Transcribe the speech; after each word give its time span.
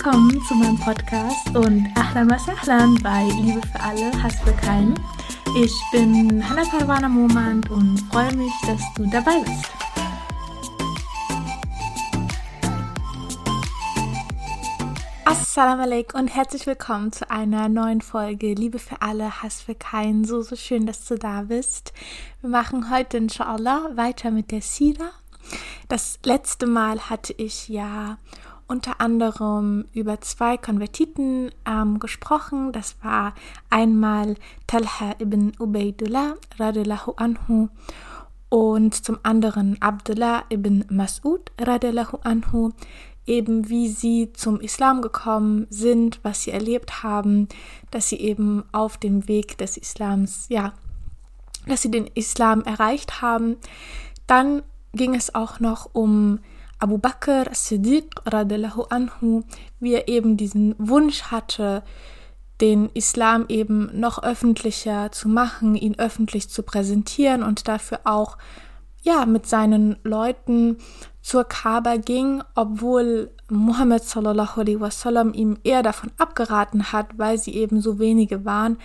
Willkommen 0.00 0.40
zu 0.44 0.54
meinem 0.54 0.78
Podcast 0.78 1.56
und 1.56 1.88
Ahlan 1.96 2.30
was 2.30 2.48
Ahlan 2.48 2.94
bei 3.02 3.24
Liebe 3.42 3.60
für 3.66 3.80
alle, 3.80 4.22
Hass 4.22 4.38
für 4.44 4.52
keinen. 4.52 4.94
Ich 5.60 5.74
bin 5.90 6.48
Hannah 6.48 6.62
Parwana 6.70 7.08
Momand 7.08 7.68
und 7.68 7.98
freue 8.12 8.32
mich, 8.36 8.52
dass 8.64 8.80
du 8.94 9.10
dabei 9.10 9.40
bist. 9.40 9.64
Assalamu 15.24 15.82
alaikum 15.82 16.20
und 16.20 16.28
herzlich 16.28 16.64
willkommen 16.68 17.10
zu 17.10 17.28
einer 17.28 17.68
neuen 17.68 18.00
Folge 18.00 18.54
Liebe 18.54 18.78
für 18.78 19.02
alle, 19.02 19.42
Hass 19.42 19.62
für 19.62 19.74
keinen. 19.74 20.24
So, 20.24 20.42
so 20.42 20.54
schön, 20.54 20.86
dass 20.86 21.06
du 21.06 21.16
da 21.16 21.42
bist. 21.42 21.92
Wir 22.40 22.50
machen 22.50 22.88
heute 22.92 23.16
inshallah 23.16 23.96
weiter 23.96 24.30
mit 24.30 24.52
der 24.52 24.62
Sira. 24.62 25.10
Das 25.88 26.20
letzte 26.24 26.68
Mal 26.68 27.10
hatte 27.10 27.32
ich 27.36 27.68
ja 27.68 28.18
unter 28.68 29.00
anderem 29.00 29.86
über 29.92 30.20
zwei 30.20 30.56
Konvertiten 30.56 31.50
ähm, 31.66 31.98
gesprochen. 31.98 32.70
Das 32.72 32.96
war 33.02 33.34
einmal 33.70 34.36
Talha 34.66 35.16
ibn 35.18 35.52
Ubaidullah 35.58 36.34
radiallahu 36.58 37.12
anhu 37.16 37.68
und 38.50 38.94
zum 38.94 39.18
anderen 39.22 39.80
Abdullah 39.80 40.44
ibn 40.50 40.84
Mas'ud 40.84 41.40
radiallahu 41.58 42.18
anhu, 42.22 42.70
eben 43.26 43.68
wie 43.68 43.88
sie 43.88 44.32
zum 44.32 44.60
Islam 44.60 45.02
gekommen 45.02 45.66
sind, 45.70 46.20
was 46.22 46.42
sie 46.42 46.50
erlebt 46.50 47.02
haben, 47.02 47.48
dass 47.90 48.08
sie 48.08 48.20
eben 48.20 48.64
auf 48.72 48.96
dem 48.96 49.28
Weg 49.28 49.58
des 49.58 49.76
Islams, 49.76 50.46
ja, 50.48 50.72
dass 51.66 51.82
sie 51.82 51.90
den 51.90 52.06
Islam 52.06 52.62
erreicht 52.62 53.20
haben. 53.20 53.56
Dann 54.26 54.62
ging 54.94 55.14
es 55.14 55.34
auch 55.34 55.60
noch 55.60 55.90
um 55.92 56.38
Abu 56.78 56.98
Bakr 56.98 57.50
Siddiq 57.52 58.10
radiallahu 58.24 58.84
anhu, 58.90 59.42
wie 59.80 59.94
er 59.94 60.08
eben 60.08 60.36
diesen 60.36 60.74
Wunsch 60.78 61.24
hatte, 61.24 61.82
den 62.60 62.88
Islam 62.94 63.46
eben 63.48 63.90
noch 63.98 64.22
öffentlicher 64.22 65.12
zu 65.12 65.28
machen, 65.28 65.74
ihn 65.74 65.98
öffentlich 65.98 66.48
zu 66.48 66.62
präsentieren 66.62 67.42
und 67.42 67.68
dafür 67.68 68.00
auch 68.04 68.38
ja 69.02 69.26
mit 69.26 69.46
seinen 69.46 69.96
Leuten 70.02 70.78
zur 71.20 71.44
Kaaba 71.44 71.96
ging, 71.96 72.42
obwohl 72.54 73.30
Muhammad 73.48 74.04
sallallahu 74.04 74.60
alaihi 74.60 74.80
wasallam 74.80 75.32
ihm 75.34 75.58
eher 75.62 75.82
davon 75.82 76.10
abgeraten 76.18 76.92
hat, 76.92 77.18
weil 77.18 77.38
sie 77.38 77.54
eben 77.54 77.80
so 77.80 77.98
wenige 77.98 78.44
waren, 78.44 78.78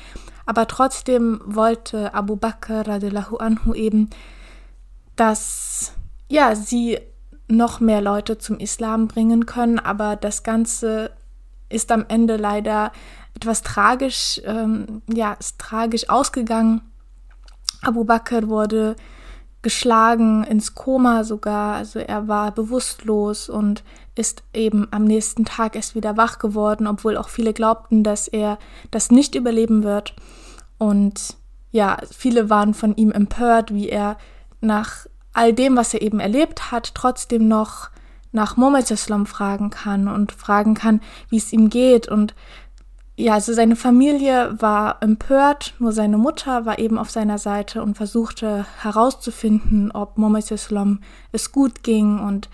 aber 0.45 0.67
trotzdem 0.67 1.41
wollte 1.45 2.13
Abu 2.13 2.35
Bakr 2.35 2.87
radiallahu 2.87 3.37
anhu 3.37 3.73
eben, 3.73 4.09
dass 5.15 5.93
ja 6.29 6.55
sie 6.55 6.99
noch 7.55 7.79
mehr 7.79 8.01
Leute 8.01 8.37
zum 8.37 8.57
Islam 8.57 9.07
bringen 9.07 9.45
können, 9.45 9.79
aber 9.79 10.15
das 10.15 10.43
Ganze 10.43 11.11
ist 11.69 11.91
am 11.91 12.05
Ende 12.07 12.37
leider 12.37 12.91
etwas 13.35 13.61
tragisch, 13.61 14.41
ähm, 14.45 15.01
ja, 15.11 15.33
ist 15.33 15.59
tragisch 15.59 16.09
ausgegangen. 16.09 16.81
Abu 17.81 18.03
Bakr 18.03 18.47
wurde 18.47 18.95
geschlagen, 19.61 20.43
ins 20.43 20.75
Koma 20.75 21.23
sogar, 21.23 21.75
also 21.75 21.99
er 21.99 22.27
war 22.27 22.51
bewusstlos 22.51 23.49
und 23.49 23.83
ist 24.15 24.43
eben 24.53 24.87
am 24.91 25.05
nächsten 25.05 25.45
Tag 25.45 25.75
erst 25.75 25.95
wieder 25.95 26.17
wach 26.17 26.37
geworden, 26.37 26.85
obwohl 26.85 27.17
auch 27.17 27.29
viele 27.29 27.53
glaubten, 27.53 28.03
dass 28.03 28.27
er 28.27 28.59
das 28.91 29.09
nicht 29.09 29.35
überleben 29.35 29.83
wird. 29.83 30.13
Und 30.77 31.37
ja, 31.71 31.97
viele 32.11 32.49
waren 32.49 32.73
von 32.73 32.95
ihm 32.95 33.11
empört, 33.11 33.73
wie 33.73 33.89
er 33.89 34.17
nach 34.61 35.07
all 35.33 35.53
dem, 35.53 35.75
was 35.75 35.93
er 35.93 36.01
eben 36.01 36.19
erlebt 36.19 36.71
hat, 36.71 36.93
trotzdem 36.93 37.47
noch 37.47 37.89
nach 38.31 38.57
Mohammed 38.57 38.89
Islam 38.91 39.25
fragen 39.25 39.69
kann 39.69 40.07
und 40.07 40.31
fragen 40.31 40.73
kann, 40.73 41.01
wie 41.29 41.37
es 41.37 41.53
ihm 41.53 41.69
geht. 41.69 42.07
Und 42.07 42.33
ja, 43.15 43.33
also 43.33 43.53
seine 43.53 43.75
Familie 43.75 44.55
war 44.59 44.97
empört, 45.01 45.75
nur 45.79 45.91
seine 45.91 46.17
Mutter 46.17 46.65
war 46.65 46.79
eben 46.79 46.97
auf 46.97 47.11
seiner 47.11 47.37
Seite 47.37 47.83
und 47.83 47.95
versuchte 47.95 48.65
herauszufinden, 48.81 49.91
ob 49.91 50.17
Mohammed 50.17 50.49
Islam 50.49 51.01
es 51.31 51.51
gut 51.51 51.83
ging 51.83 52.19
und 52.19 52.49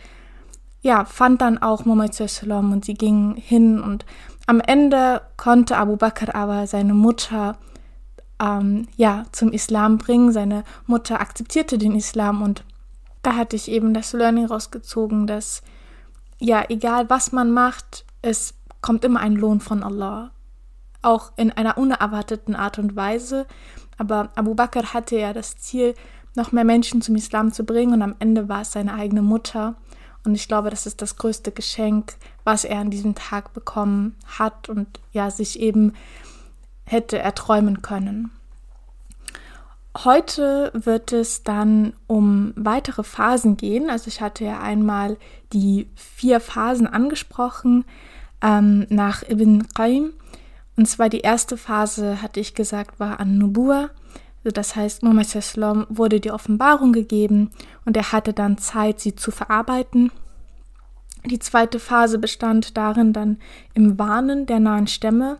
ja, 0.82 1.06
fand 1.06 1.42
dann 1.42 1.58
auch 1.58 1.86
Mohammed 1.86 2.20
Islam 2.20 2.72
und 2.72 2.86
sie 2.86 2.94
gingen 2.94 3.36
hin 3.36 3.82
und 3.82 4.06
am 4.48 4.62
Ende 4.62 5.22
konnte 5.38 5.78
Abu 5.78 5.96
Bakr 5.96 6.36
aber 6.36 6.68
seine 6.68 6.94
Mutter 6.94 7.58
ähm, 8.42 8.88
ja 8.96 9.26
zum 9.32 9.52
Islam 9.52 9.98
bringen. 9.98 10.32
Seine 10.32 10.64
Mutter 10.86 11.20
akzeptierte 11.20 11.78
den 11.78 11.96
Islam 11.96 12.42
und 12.42 12.64
da 13.22 13.36
hatte 13.36 13.56
ich 13.56 13.70
eben 13.70 13.94
das 13.94 14.14
Learning 14.14 14.46
rausgezogen, 14.46 15.28
dass 15.28 15.62
ja, 16.40 16.64
egal 16.70 17.10
was 17.10 17.32
man 17.32 17.52
macht, 17.52 18.06
es 18.22 18.54
kommt 18.82 19.04
immer 19.04 19.20
ein 19.20 19.36
Lohn 19.36 19.60
von 19.60 19.84
Allah. 19.84 20.32
Auch 21.02 21.32
in 21.36 21.52
einer 21.52 21.78
unerwarteten 21.78 22.56
Art 22.56 22.80
und 22.80 22.96
Weise. 22.96 23.46
Aber 23.98 24.30
Abu 24.36 24.56
Bakr 24.56 24.94
hatte 24.94 25.18
ja 25.18 25.34
das 25.34 25.58
Ziel, 25.58 25.96
noch 26.36 26.52
mehr 26.52 26.64
Menschen 26.64 27.02
zum 27.02 27.16
Islam 27.16 27.52
zu 27.52 27.64
bringen 27.66 27.94
und 27.94 28.02
am 28.02 28.16
Ende 28.20 28.48
war 28.48 28.62
es 28.62 28.72
seine 28.72 28.94
eigene 28.94 29.22
Mutter. 29.22 29.76
Und 30.26 30.36
ich 30.36 30.48
glaube, 30.48 30.70
das 30.70 30.86
ist 30.86 31.02
das 31.02 31.16
größte 31.16 31.52
Geschenk, 31.52 32.14
was 32.44 32.64
er 32.64 32.80
an 32.80 32.90
diesem 32.92 33.16
Tag 33.16 33.54
bekommen 33.54 34.16
hat 34.26 34.70
und 34.70 34.88
ja, 35.12 35.32
sich 35.32 35.60
eben 35.60 35.94
hätte 36.90 37.20
erträumen 37.20 37.82
können. 37.82 38.32
Heute 40.04 40.72
wird 40.74 41.14
es 41.14 41.44
dann 41.44 41.94
um 42.08 42.54
weitere 42.56 43.04
Phasen 43.04 43.58
gehen. 43.58 43.90
Also 43.90 44.08
ich 44.08 44.22
hatte 44.22 44.46
ja 44.46 44.60
einmal 44.60 45.18
die 45.54 45.88
vier 45.96 46.40
Phasen 46.40 46.88
angesprochen 46.88 47.86
ähm, 48.42 48.88
nach 48.90 49.24
Ibn 49.24 49.68
Qayyim. 49.74 50.14
Und 50.78 50.86
zwar 50.88 51.10
die 51.10 51.20
erste 51.20 51.58
Phase, 51.58 52.22
hatte 52.22 52.40
ich 52.40 52.56
gesagt, 52.56 53.00
war 53.00 53.20
an 53.20 53.38
Nubua. 53.38 53.90
Also 54.44 54.54
das 54.54 54.76
heißt, 54.76 55.04
Muhammad 55.04 55.28
wurde 55.90 56.20
die 56.20 56.32
Offenbarung 56.32 56.94
gegeben 56.94 57.52
und 57.86 57.98
er 57.98 58.12
hatte 58.12 58.34
dann 58.34 58.58
Zeit, 58.58 59.00
sie 59.00 59.16
zu 59.16 59.32
verarbeiten. 59.32 60.12
Die 61.26 61.40
zweite 61.40 61.80
Phase 61.80 62.18
bestand 62.18 62.78
darin, 62.78 63.14
dann 63.14 63.38
im 63.74 64.00
Warnen 64.00 64.46
der 64.46 64.60
nahen 64.60 64.88
Stämme, 64.88 65.38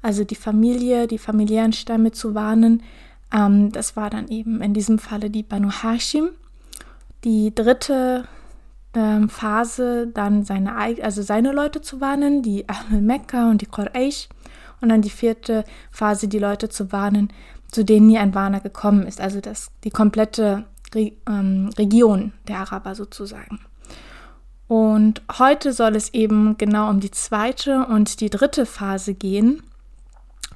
also 0.00 0.24
die 0.24 0.34
Familie, 0.34 1.06
die 1.06 1.18
familiären 1.18 1.72
Stämme 1.72 2.12
zu 2.12 2.34
warnen, 2.34 2.82
ähm, 3.32 3.72
das 3.72 3.96
war 3.96 4.10
dann 4.10 4.28
eben 4.28 4.60
in 4.62 4.74
diesem 4.74 4.98
Falle 4.98 5.30
die 5.30 5.42
Banu 5.42 5.70
Hashim. 5.70 6.30
Die 7.24 7.54
dritte 7.54 8.26
ähm, 8.94 9.28
Phase, 9.28 10.06
dann 10.06 10.44
seine, 10.44 10.74
also 10.76 11.22
seine 11.22 11.52
Leute 11.52 11.80
zu 11.80 12.00
warnen, 12.00 12.42
die 12.42 12.68
Ahl 12.68 13.00
Mekka 13.00 13.50
und 13.50 13.60
die 13.60 13.66
Quraysh. 13.66 14.28
Und 14.80 14.90
dann 14.90 15.02
die 15.02 15.10
vierte 15.10 15.64
Phase, 15.90 16.28
die 16.28 16.38
Leute 16.38 16.68
zu 16.68 16.92
warnen, 16.92 17.32
zu 17.70 17.84
denen 17.84 18.06
nie 18.06 18.18
ein 18.18 18.34
Warner 18.34 18.60
gekommen 18.60 19.06
ist. 19.06 19.20
Also 19.20 19.40
das, 19.40 19.72
die 19.84 19.90
komplette 19.90 20.64
Re 20.94 21.12
ähm, 21.28 21.70
Region 21.76 22.32
der 22.46 22.60
Araber 22.60 22.94
sozusagen. 22.94 23.58
Und 24.68 25.22
heute 25.38 25.72
soll 25.72 25.96
es 25.96 26.12
eben 26.12 26.56
genau 26.58 26.90
um 26.90 27.00
die 27.00 27.10
zweite 27.10 27.86
und 27.86 28.20
die 28.20 28.30
dritte 28.30 28.66
Phase 28.66 29.14
gehen 29.14 29.62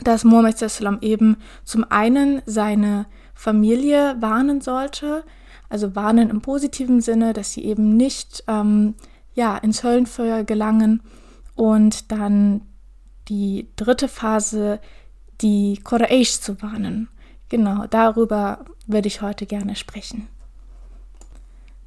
dass 0.00 0.24
Mohammed 0.24 0.58
Sallam 0.58 0.98
eben 1.00 1.36
zum 1.64 1.84
einen 1.90 2.42
seine 2.46 3.06
Familie 3.34 4.16
warnen 4.20 4.60
sollte, 4.60 5.24
also 5.68 5.94
warnen 5.94 6.30
im 6.30 6.40
positiven 6.40 7.00
Sinne, 7.00 7.32
dass 7.32 7.52
sie 7.52 7.64
eben 7.64 7.96
nicht 7.96 8.44
ähm, 8.46 8.94
ja, 9.34 9.56
ins 9.56 9.82
Höllenfeuer 9.82 10.44
gelangen 10.44 11.02
und 11.54 12.10
dann 12.10 12.62
die 13.28 13.68
dritte 13.76 14.08
Phase, 14.08 14.80
die 15.40 15.80
Quraysh 15.82 16.40
zu 16.40 16.60
warnen. 16.62 17.08
Genau, 17.48 17.86
darüber 17.88 18.64
würde 18.86 19.08
ich 19.08 19.22
heute 19.22 19.46
gerne 19.46 19.76
sprechen. 19.76 20.28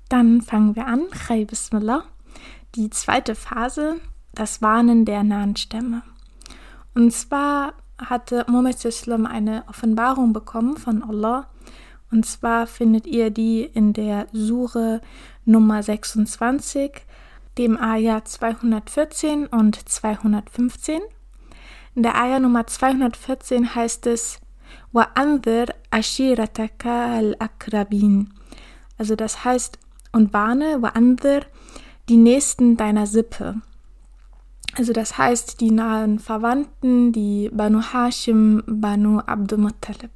Dann 0.09 0.41
fangen 0.41 0.75
wir 0.75 0.85
an. 0.85 1.01
Chai 1.11 1.45
Bismillah. 1.45 2.03
Die 2.75 2.89
zweite 2.89 3.35
Phase, 3.35 4.01
das 4.33 4.61
Warnen 4.61 5.05
der 5.05 5.23
nahen 5.23 5.55
Stämme. 5.55 6.01
Und 6.93 7.13
zwar 7.13 7.73
hatte 7.97 8.45
Muhammad 8.49 8.83
Islam 8.83 9.25
eine 9.25 9.63
Offenbarung 9.69 10.33
bekommen 10.33 10.75
von 10.75 11.01
Allah. 11.01 11.47
Und 12.11 12.25
zwar 12.25 12.67
findet 12.67 13.07
ihr 13.07 13.29
die 13.29 13.61
in 13.63 13.93
der 13.93 14.27
Sure 14.33 14.99
Nummer 15.45 15.83
26, 15.83 16.91
dem 17.57 17.79
Ayah 17.79 18.25
214 18.25 19.47
und 19.47 19.87
215. 19.87 20.99
In 21.95 22.03
der 22.03 22.21
Ayah 22.21 22.41
Nummer 22.41 22.67
214 22.67 23.73
heißt 23.73 24.05
es 24.07 24.41
Wa 24.91 25.07
anzir 25.15 25.67
ashirataka 25.91 27.15
al-akrabin. 27.15 28.33
Also 28.97 29.15
das 29.15 29.45
heißt, 29.45 29.79
und 30.11 30.33
warne, 30.33 30.81
wa 30.81 30.89
anzir, 30.89 31.45
die 32.08 32.16
Nächsten 32.16 32.76
deiner 32.76 33.06
Sippe. 33.06 33.56
Also 34.76 34.92
das 34.92 35.18
heißt 35.18 35.60
die 35.60 35.70
nahen 35.70 36.18
Verwandten, 36.18 37.12
die 37.12 37.50
Banu 37.52 37.80
Hashim, 37.80 38.62
Banu 38.66 39.18
Abdul 39.20 39.58
Muttalib. 39.58 40.10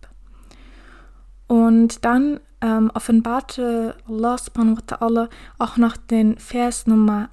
Und 1.46 2.04
dann 2.04 2.40
ähm, 2.60 2.90
offenbarte 2.94 3.96
Allah 4.08 4.38
subhanahu 4.38 4.76
wa 4.76 4.96
ta'ala 4.96 5.28
auch 5.58 5.76
noch 5.76 5.96
den 5.96 6.38
Vers 6.38 6.86
Nummer 6.86 7.28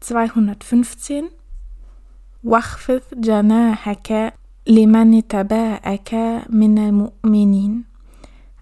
215. 0.00 1.30
واخفض 2.44 3.02
جناحك 3.16 4.34
لمن 4.66 5.28
تبعك 5.28 6.14
من 6.50 6.78
المؤمنين. 6.78 7.84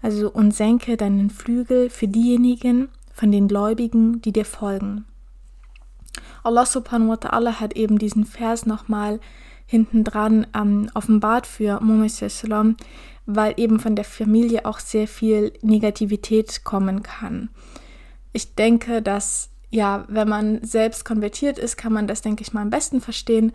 Also 0.01 0.31
und 0.31 0.53
senke 0.53 0.95
deinen 0.97 1.29
Flügel 1.29 1.89
für 1.89 2.07
diejenigen 2.07 2.89
von 3.13 3.31
den 3.31 3.47
Gläubigen, 3.47 4.21
die 4.21 4.31
dir 4.31 4.45
folgen. 4.45 5.05
Allah 6.42 6.66
subhanahu 6.66 7.10
wa 7.10 7.14
ta'ala 7.14 7.60
hat 7.60 7.74
eben 7.74 7.98
diesen 7.98 8.24
Vers 8.24 8.66
nochmal 8.66 9.20
hinten 9.66 10.04
dran 10.04 10.46
ähm, 10.54 10.90
offenbart 10.94 11.46
für 11.46 11.80
Muhammad 11.80 12.76
weil 13.24 13.54
eben 13.56 13.78
von 13.78 13.94
der 13.94 14.04
Familie 14.04 14.66
auch 14.66 14.80
sehr 14.80 15.06
viel 15.06 15.52
Negativität 15.62 16.64
kommen 16.64 17.02
kann. 17.02 17.50
Ich 18.32 18.54
denke, 18.54 19.00
dass 19.00 19.50
ja, 19.70 20.04
wenn 20.08 20.28
man 20.28 20.62
selbst 20.62 21.04
konvertiert 21.04 21.58
ist, 21.58 21.76
kann 21.76 21.92
man 21.92 22.06
das, 22.06 22.20
denke 22.20 22.42
ich 22.42 22.52
mal, 22.52 22.60
am 22.60 22.70
besten 22.70 23.00
verstehen, 23.00 23.52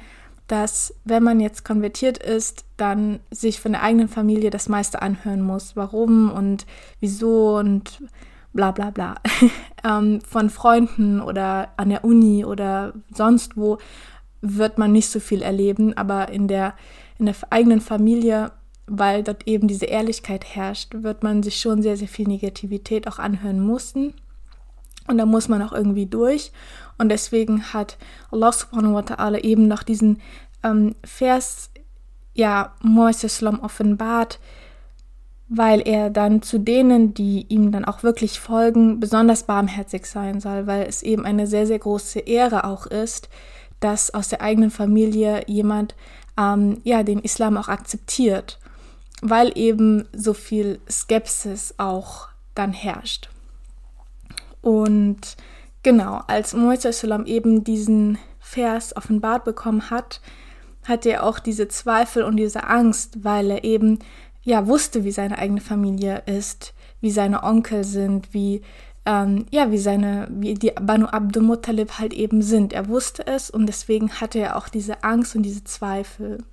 dass 0.48 0.95
wenn 1.04 1.22
man 1.22 1.40
jetzt 1.40 1.63
konvertiert 1.63 2.18
ist, 2.18 2.66
dann 2.78 3.19
sich 3.30 3.60
von 3.60 3.74
der 3.74 3.83
eigenen 3.83 4.07
Familie 4.07 4.50
das 4.50 4.69
meiste 4.69 5.01
anhören 5.01 5.42
muss. 5.42 5.75
Warum 5.75 6.31
und 6.31 6.66
wieso 7.00 7.57
und 7.57 8.01
bla 8.53 8.71
bla 8.71 8.89
bla. 8.89 9.15
ähm, 9.83 10.21
von 10.21 10.49
Freunden 10.49 11.21
oder 11.21 11.69
an 11.77 11.89
der 11.89 12.03
Uni 12.03 12.45
oder 12.45 12.94
sonst 13.13 13.57
wo 13.57 13.77
wird 14.41 14.77
man 14.77 14.91
nicht 14.91 15.09
so 15.09 15.19
viel 15.19 15.41
erleben, 15.41 15.95
aber 15.97 16.29
in 16.29 16.47
der, 16.47 16.75
in 17.17 17.25
der 17.25 17.35
eigenen 17.49 17.81
Familie, 17.81 18.51
weil 18.85 19.23
dort 19.23 19.47
eben 19.47 19.67
diese 19.67 19.85
Ehrlichkeit 19.85 20.45
herrscht, 20.45 20.94
wird 21.03 21.23
man 21.23 21.44
sich 21.44 21.59
schon 21.59 21.81
sehr, 21.81 21.97
sehr 21.97 22.07
viel 22.07 22.27
Negativität 22.27 23.07
auch 23.07 23.19
anhören 23.19 23.65
müssen. 23.65 24.13
Und 25.07 25.17
da 25.17 25.25
muss 25.25 25.47
man 25.47 25.61
auch 25.61 25.73
irgendwie 25.73 26.05
durch. 26.05 26.51
Und 26.97 27.09
deswegen 27.09 27.73
hat 27.73 27.97
Allah 28.31 28.51
subhanahu 28.51 28.94
wa 28.94 29.01
ta'ala 29.01 29.39
eben 29.44 29.67
noch 29.67 29.83
diesen 29.83 30.21
ähm, 30.63 30.95
Vers, 31.03 31.71
ja, 32.33 32.75
Moises 32.81 33.41
offenbart, 33.44 34.39
weil 35.49 35.88
er 35.88 36.09
dann 36.09 36.41
zu 36.41 36.57
denen, 36.57 37.13
die 37.13 37.45
ihm 37.47 37.71
dann 37.71 37.85
auch 37.85 38.03
wirklich 38.03 38.39
folgen, 38.39 38.99
besonders 38.99 39.44
barmherzig 39.44 40.05
sein 40.05 40.41
soll, 40.41 40.67
weil 40.67 40.83
es 40.83 41.03
eben 41.03 41.25
eine 41.25 41.47
sehr, 41.47 41.65
sehr 41.65 41.79
große 41.79 42.19
Ehre 42.19 42.65
auch 42.65 42.85
ist, 42.85 43.29
dass 43.79 44.13
aus 44.13 44.27
der 44.27 44.41
eigenen 44.41 44.71
Familie 44.71 45.44
jemand 45.47 45.95
ähm, 46.38 46.81
ja, 46.83 47.03
den 47.03 47.19
Islam 47.19 47.57
auch 47.57 47.69
akzeptiert, 47.69 48.59
weil 49.21 49.51
eben 49.55 50.07
so 50.13 50.33
viel 50.33 50.79
Skepsis 50.89 51.75
auch 51.77 52.27
dann 52.53 52.73
herrscht. 52.73 53.29
Und 54.61 55.38
genau, 55.83 56.21
als 56.27 56.53
Mohammed 56.53 57.27
eben 57.27 57.63
diesen 57.63 58.17
Vers 58.39 58.95
offenbart 58.97 59.45
bekommen 59.45 59.89
hat, 59.89 60.21
hatte 60.83 61.09
er 61.09 61.23
auch 61.23 61.39
diese 61.39 61.67
Zweifel 61.67 62.23
und 62.23 62.38
diese 62.38 62.63
Angst, 62.65 63.23
weil 63.23 63.51
er 63.51 63.63
eben 63.63 63.99
ja 64.47 64.65
wusste, 64.65 65.03
wie 65.03 65.11
seine 65.11 65.38
eigene 65.38 65.59
Familie 65.59 66.23
ist, 66.25 66.73
wie 67.01 67.11
seine 67.11 67.44
Onkel 67.44 67.83
sind, 67.83 68.33
wie 68.33 68.61
ähm, 69.05 69.45
ja 69.51 69.71
wie 69.71 69.77
seine 69.77 70.29
wie 70.31 70.53
die 70.53 70.71
Banu 70.71 71.07
Abdul 71.07 71.44
Muttalib 71.44 71.99
halt 71.99 72.13
eben 72.13 72.41
sind. 72.41 72.71
Er 72.71 72.88
wusste 72.88 73.27
es 73.27 73.49
und 73.49 73.65
deswegen 73.65 74.09
hatte 74.21 74.39
er 74.39 74.55
auch 74.55 74.69
diese 74.69 75.03
Angst 75.03 75.35
und 75.35 75.44
diese 75.44 75.65
Zweifel. 75.65 76.45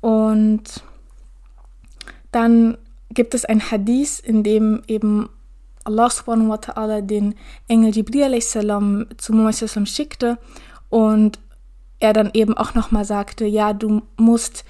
Und 0.00 0.84
dann 2.30 2.78
gibt 3.10 3.34
es 3.34 3.44
ein 3.44 3.60
Hadith, 3.72 4.20
in 4.20 4.44
dem 4.44 4.82
eben 4.86 5.28
Allah 5.82 6.10
subhanahu 6.10 6.50
wa 6.50 6.54
ta'ala 6.54 7.00
den 7.00 7.34
Engel 7.66 7.90
Jibril 7.90 8.40
salam 8.40 9.06
zu 9.16 9.32
Muhammad 9.32 9.88
schickte 9.88 10.38
und 10.90 11.40
er 11.98 12.12
dann 12.12 12.30
eben 12.34 12.56
auch 12.56 12.74
nochmal 12.74 13.04
sagte, 13.04 13.46
ja, 13.46 13.72
du 13.72 14.02
musst 14.16 14.64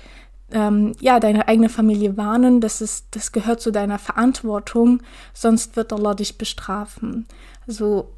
ähm, 0.52 0.92
ja 1.00 1.20
deine 1.20 1.48
eigene 1.48 1.68
Familie 1.68 2.16
warnen, 2.16 2.60
das 2.60 2.80
ist, 2.80 3.06
das 3.12 3.32
gehört 3.32 3.60
zu 3.60 3.70
deiner 3.70 3.98
Verantwortung, 3.98 5.02
sonst 5.32 5.76
wird 5.76 5.92
Allah 5.92 6.14
dich 6.14 6.38
bestrafen. 6.38 7.26
Also 7.66 8.10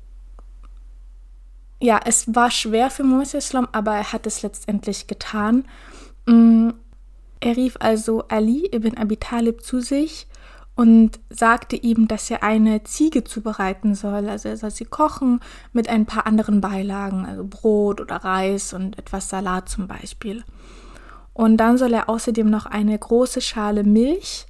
ja, 1.81 2.01
es 2.05 2.33
war 2.35 2.51
schwer 2.51 2.91
für 2.91 3.03
Muhammad 3.03 3.35
Islam, 3.35 3.69
aber 3.73 3.97
er 3.97 4.13
hat 4.13 4.27
es 4.27 4.43
letztendlich 4.43 5.09
getan. 5.09 5.65
Mm, 6.27 6.71
er 7.41 7.57
rief 7.57 7.77
also 7.81 8.23
Ali 8.29 8.69
ibn 8.73 8.97
Abi 8.97 9.17
Talib 9.17 9.63
zu 9.65 9.81
sich 9.81 10.29
und 10.77 11.19
sagte 11.29 11.77
ihm, 11.77 12.07
dass 12.07 12.31
er 12.31 12.43
eine 12.43 12.85
Ziege 12.85 13.25
zubereiten 13.25 13.95
soll. 13.95 14.29
Also 14.29 14.49
er 14.49 14.57
soll 14.57 14.71
sie 14.71 14.85
kochen 14.85 15.41
mit 15.73 15.89
ein 15.89 16.07
paar 16.07 16.27
anderen 16.27 16.61
Beilagen, 16.61 17.27
also 17.27 17.45
Brot 17.45 18.01
oder 18.01 18.17
Reis 18.17 18.73
und 18.73 18.97
etwas 18.99 19.29
Salat 19.29 19.69
zum 19.69 19.89
Beispiel. 19.89 20.45
Und 21.35 21.57
dann 21.57 21.79
soll 21.79 21.95
er 21.95 22.09
außerdem 22.09 22.49
noch 22.49 22.67
eine 22.67 22.99
große 22.99 23.41
Schale 23.41 23.85
Milch 23.85 24.47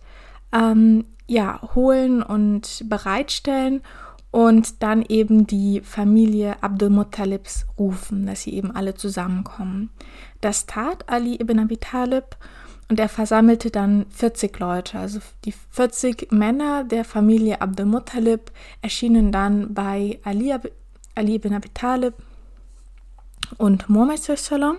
ähm, 0.53 1.05
ja, 1.27 1.61
holen 1.75 2.23
und 2.23 2.85
bereitstellen 2.89 3.83
und 4.31 4.83
dann 4.83 5.03
eben 5.03 5.47
die 5.47 5.83
Familie 5.83 6.57
Abdul 6.63 6.91
Muttalibs 6.91 7.67
rufen, 7.79 8.27
dass 8.27 8.43
sie 8.43 8.55
eben 8.55 8.71
alle 8.71 8.95
zusammenkommen. 8.95 9.91
Das 10.41 10.67
tat 10.67 11.09
Ali 11.09 11.41
ibn 11.41 11.59
Abi 11.59 11.77
Talib 11.77 12.37
und 12.89 12.99
er 12.99 13.09
versammelte 13.09 13.71
dann 13.71 14.07
40 14.11 14.59
Leute, 14.59 14.99
also 14.99 15.21
die 15.45 15.53
40 15.53 16.33
Männer 16.33 16.85
der 16.85 17.05
Familie 17.05 17.61
Abdul 17.61 17.87
Muttalib 17.87 18.51
erschienen 18.81 19.33
dann 19.33 19.75
bei 19.75 20.19
Ali, 20.25 20.55
Ali 21.15 21.35
ibn 21.35 21.55
Abi 21.55 21.69
Talib 21.73 22.15
und 23.59 23.89
Muhammad 23.89 24.19
sallam. 24.19 24.79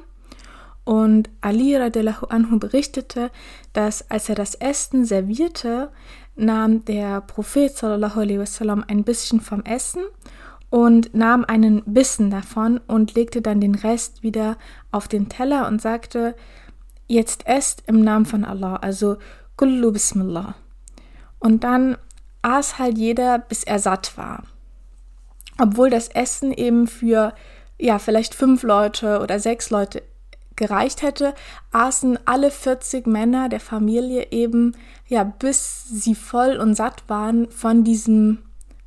Und 0.85 1.29
Ali 1.39 1.75
radiallahu 1.75 2.25
anhu 2.27 2.59
berichtete, 2.59 3.31
dass 3.71 4.09
als 4.11 4.27
er 4.29 4.35
das 4.35 4.55
Essen 4.55 5.05
servierte, 5.05 5.91
nahm 6.35 6.83
der 6.85 7.21
Prophet 7.21 7.75
sallallahu 7.75 8.19
alaihi 8.19 8.39
wasallam 8.39 8.83
ein 8.87 9.03
bisschen 9.03 9.39
vom 9.39 9.63
Essen 9.63 10.03
und 10.69 11.13
nahm 11.13 11.45
einen 11.45 11.83
Bissen 11.85 12.31
davon 12.31 12.79
und 12.87 13.13
legte 13.13 13.41
dann 13.41 13.61
den 13.61 13.75
Rest 13.75 14.23
wieder 14.23 14.57
auf 14.91 15.07
den 15.07 15.29
Teller 15.29 15.67
und 15.67 15.81
sagte, 15.81 16.35
jetzt 17.07 17.45
esst 17.45 17.83
im 17.87 18.01
Namen 18.01 18.25
von 18.25 18.43
Allah, 18.43 18.77
also 18.77 19.17
Kullu 19.55 19.91
Bismillah. 19.91 20.55
Und 21.39 21.63
dann 21.63 21.97
aß 22.41 22.79
halt 22.79 22.97
jeder, 22.97 23.39
bis 23.39 23.63
er 23.63 23.79
satt 23.79 24.17
war. 24.17 24.43
Obwohl 25.59 25.89
das 25.89 26.07
Essen 26.07 26.51
eben 26.51 26.87
für, 26.87 27.33
ja, 27.79 27.99
vielleicht 27.99 28.33
fünf 28.33 28.63
Leute 28.63 29.19
oder 29.19 29.39
sechs 29.39 29.69
Leute 29.69 30.01
gereicht 30.55 31.01
hätte, 31.01 31.33
aßen 31.71 32.19
alle 32.25 32.51
40 32.51 33.07
Männer 33.07 33.49
der 33.49 33.59
Familie 33.59 34.27
eben, 34.31 34.75
ja, 35.07 35.23
bis 35.23 35.85
sie 35.85 36.15
voll 36.15 36.57
und 36.57 36.75
satt 36.75 37.03
waren 37.07 37.49
von 37.49 37.83
diesem, 37.83 38.39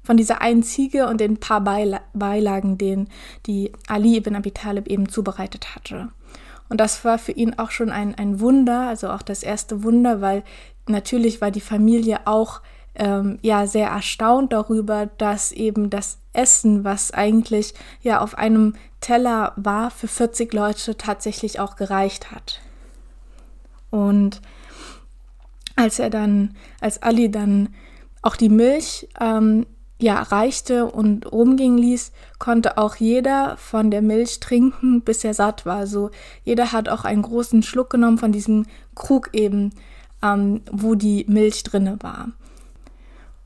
von 0.02 0.16
dieser 0.16 0.40
einen 0.40 0.62
Ziege 0.62 1.08
und 1.08 1.20
den 1.20 1.38
paar 1.38 1.60
Beilagen, 1.60 2.78
den 2.78 3.08
die 3.46 3.72
Ali 3.86 4.16
ibn 4.16 4.36
Abi 4.36 4.52
Talib 4.52 4.88
eben 4.88 5.08
zubereitet 5.08 5.74
hatte. 5.74 6.08
Und 6.68 6.80
das 6.80 7.04
war 7.04 7.18
für 7.18 7.32
ihn 7.32 7.54
auch 7.58 7.70
schon 7.70 7.90
ein, 7.90 8.14
ein 8.14 8.40
Wunder, 8.40 8.88
also 8.88 9.10
auch 9.10 9.22
das 9.22 9.42
erste 9.42 9.82
Wunder, 9.82 10.20
weil 10.20 10.42
natürlich 10.88 11.40
war 11.40 11.50
die 11.50 11.60
Familie 11.60 12.26
auch 12.26 12.60
ähm, 12.96 13.38
ja 13.42 13.66
sehr 13.66 13.88
erstaunt 13.88 14.52
darüber, 14.52 15.06
dass 15.18 15.52
eben 15.52 15.90
das 15.90 16.18
Essen, 16.32 16.84
was 16.84 17.12
eigentlich 17.12 17.74
ja 18.02 18.20
auf 18.20 18.36
einem 18.36 18.74
Teller 19.06 19.52
war, 19.54 19.92
für 19.92 20.08
40 20.08 20.52
Leute 20.52 20.96
tatsächlich 20.96 21.60
auch 21.60 21.76
gereicht 21.76 22.32
hat. 22.32 22.60
Und 23.90 24.42
als 25.76 26.00
er 26.00 26.10
dann, 26.10 26.56
als 26.80 27.00
Ali 27.04 27.30
dann 27.30 27.68
auch 28.22 28.34
die 28.34 28.48
Milch 28.48 29.06
ähm, 29.20 29.64
ja, 30.00 30.20
reichte 30.22 30.86
und 30.86 31.30
rumgehen 31.30 31.78
ließ, 31.78 32.10
konnte 32.40 32.78
auch 32.78 32.96
jeder 32.96 33.56
von 33.58 33.92
der 33.92 34.02
Milch 34.02 34.40
trinken, 34.40 35.02
bis 35.02 35.22
er 35.22 35.34
satt 35.34 35.64
war. 35.66 35.76
Also 35.76 36.10
jeder 36.42 36.72
hat 36.72 36.88
auch 36.88 37.04
einen 37.04 37.22
großen 37.22 37.62
Schluck 37.62 37.90
genommen 37.90 38.18
von 38.18 38.32
diesem 38.32 38.66
Krug 38.96 39.30
eben, 39.34 39.70
ähm, 40.20 40.62
wo 40.72 40.96
die 40.96 41.26
Milch 41.28 41.62
drinne 41.62 41.96
war. 42.00 42.30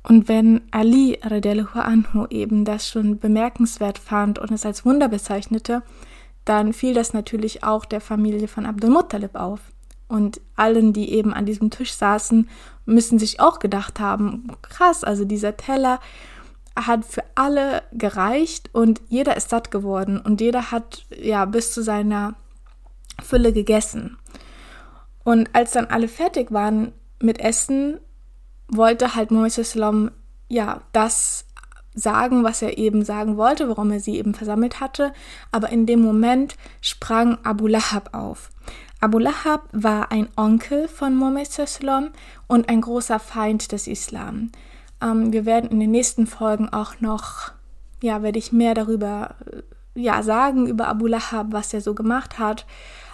Und 0.03 0.29
wenn 0.29 0.63
Ali 0.71 1.19
anhu 1.23 2.27
eben 2.31 2.65
das 2.65 2.89
schon 2.89 3.19
bemerkenswert 3.19 3.99
fand 3.99 4.39
und 4.39 4.51
es 4.51 4.65
als 4.65 4.85
Wunder 4.85 5.09
bezeichnete, 5.09 5.83
dann 6.45 6.73
fiel 6.73 6.95
das 6.95 7.13
natürlich 7.13 7.65
auch 7.65 7.85
der 7.85 8.01
Familie 8.01 8.49
von 8.49 8.67
Abdul 8.67 8.91
Muttalib 8.91 9.35
auf. 9.35 9.61
Und 10.09 10.41
allen, 10.57 10.93
die 10.93 11.13
eben 11.13 11.33
an 11.33 11.47
diesem 11.47 11.71
Tisch 11.71 11.93
saßen, 11.93 12.49
müssen 12.85 13.19
sich 13.19 13.41
auch 13.41 13.59
gedacht 13.59 14.01
haben, 14.01 14.49
krass, 14.63 15.05
also 15.05 15.25
dieser 15.25 15.57
Teller, 15.57 16.01
hat 16.77 17.05
für 17.05 17.25
alle 17.35 17.83
gereicht 17.93 18.71
und 18.73 19.01
jeder 19.09 19.37
ist 19.37 19.51
satt 19.51 19.71
geworden 19.71 20.19
und 20.19 20.41
jeder 20.41 20.71
hat 20.71 21.05
ja 21.15 21.45
bis 21.45 21.73
zu 21.73 21.83
seiner 21.83 22.35
Fülle 23.23 23.53
gegessen. 23.53 24.17
Und 25.25 25.51
als 25.53 25.73
dann 25.73 25.87
alle 25.87 26.09
fertig 26.09 26.53
waren 26.53 26.93
mit 27.21 27.39
Essen, 27.41 28.01
wollte 28.71 29.15
halt 29.15 29.31
Mohammed 29.31 30.13
ja 30.49 30.81
das 30.93 31.45
sagen, 31.95 32.45
was 32.45 32.63
er 32.63 32.79
eben 32.79 33.05
sagen 33.05 33.37
wollte, 33.37 33.69
warum 33.69 33.91
er 33.91 34.01
sie 34.01 34.17
eben 34.17 34.35
versammelt 34.35 34.81
hatte. 34.81 35.13
Aber 35.53 35.71
in 35.71 35.87
dem 35.87 36.01
Moment 36.01 36.57
sprang 36.81 37.39
Abu 37.45 37.67
Lahab 37.67 38.15
auf. 38.15 38.51
Abu 39.01 39.19
Lahab 39.19 39.69
war 39.73 40.13
ein 40.13 40.29
Onkel 40.37 40.87
von 40.87 41.17
Mohammed 41.17 41.49
und 42.47 42.69
ein 42.69 42.81
großer 42.81 43.19
Feind 43.19 43.73
des 43.73 43.87
Islam. 43.87 44.53
Ähm, 45.01 45.33
wir 45.33 45.47
werden 45.47 45.71
in 45.71 45.81
den 45.81 45.91
nächsten 45.91 46.27
Folgen 46.27 46.69
auch 46.69 47.01
noch, 47.01 47.53
ja, 48.03 48.23
werde 48.23 48.39
ich 48.39 48.53
mehr 48.53 48.75
darüber 48.75 49.37
äh, 49.47 49.63
ja, 50.01 50.23
sagen, 50.23 50.67
über 50.67 50.87
Abu 50.89 51.07
Lahab, 51.07 51.49
was 51.51 51.73
er 51.75 51.81
so 51.81 51.95
gemacht 51.95 52.39
hat. 52.39 52.67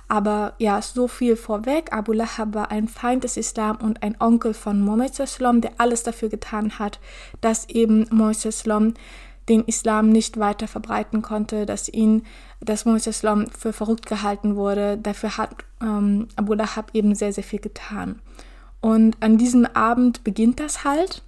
Aber 0.09 0.55
ja, 0.59 0.81
so 0.83 1.09
viel 1.09 1.37
vorweg. 1.37 1.93
Abu 1.93 2.13
Lahab 2.13 2.55
war 2.55 2.71
ein 2.71 2.89
Feind 2.89 3.25
des 3.25 3.37
Islam 3.37 3.77
und 3.77 4.03
ein 4.03 4.17
Onkel 4.21 4.55
von 4.55 4.81
Mohammed 4.81 5.15
der 5.61 5.73
alles 5.79 6.05
dafür 6.05 6.29
getan 6.29 6.79
hat, 6.79 7.01
dass 7.41 7.69
eben 7.69 8.07
Mohammed 8.11 8.95
den 9.49 9.65
Islam 9.65 10.09
nicht 10.09 10.39
weiter 10.39 10.69
verbreiten 10.69 11.23
konnte, 11.23 11.67
dass 11.67 11.89
ihn, 11.89 12.25
dass 12.61 12.85
Mohammed 12.85 13.51
für 13.57 13.73
verrückt 13.73 14.07
gehalten 14.07 14.57
wurde. 14.57 14.99
Dafür 14.99 15.37
hat 15.37 15.57
ähm, 15.81 16.29
Abu 16.37 16.55
Lahab 16.55 16.91
eben 16.95 17.15
sehr, 17.15 17.33
sehr 17.33 17.45
viel 17.45 17.61
getan. 17.61 18.21
Und 18.81 19.17
an 19.21 19.39
diesem 19.39 19.67
Abend 19.67 20.25
beginnt 20.25 20.61
das 20.61 20.85
halt, 20.85 21.23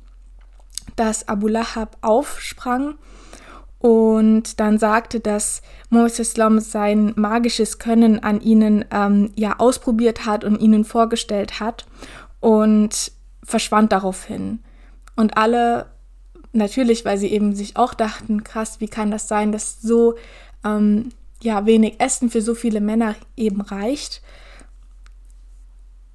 dass 0.97 1.28
Abu 1.28 1.49
Lahab 1.49 1.97
aufsprang 2.00 2.94
und 3.78 4.58
dann 4.58 4.78
sagte, 4.78 5.20
dass 5.20 5.62
Moses 5.88 6.18
Islam 6.18 6.58
sein 6.58 7.12
magisches 7.16 7.78
Können 7.78 8.23
an 8.23 8.40
ihnen 8.40 8.85
ähm, 8.90 9.30
ja 9.37 9.56
ausprobiert 9.58 10.26
hat 10.26 10.44
und 10.44 10.61
ihnen 10.61 10.85
vorgestellt 10.85 11.61
hat 11.61 11.87
und 12.40 13.12
verschwand 13.44 13.92
daraufhin. 13.92 14.61
Und 15.14 15.37
alle, 15.37 15.87
natürlich, 16.52 17.04
weil 17.04 17.18
sie 17.18 17.28
eben 17.28 17.54
sich 17.54 17.76
auch 17.76 17.94
dachten, 17.94 18.42
krass, 18.42 18.80
wie 18.80 18.88
kann 18.88 19.11
das 19.11 19.28
sein, 19.28 19.52
dass 19.52 19.80
so 19.80 20.16
ähm, 20.64 21.11
ja 21.40 21.64
wenig 21.66 22.00
Essen 22.00 22.30
für 22.30 22.42
so 22.42 22.54
viele 22.54 22.80
Männer 22.80 23.14
eben 23.37 23.61
reicht, 23.61 24.23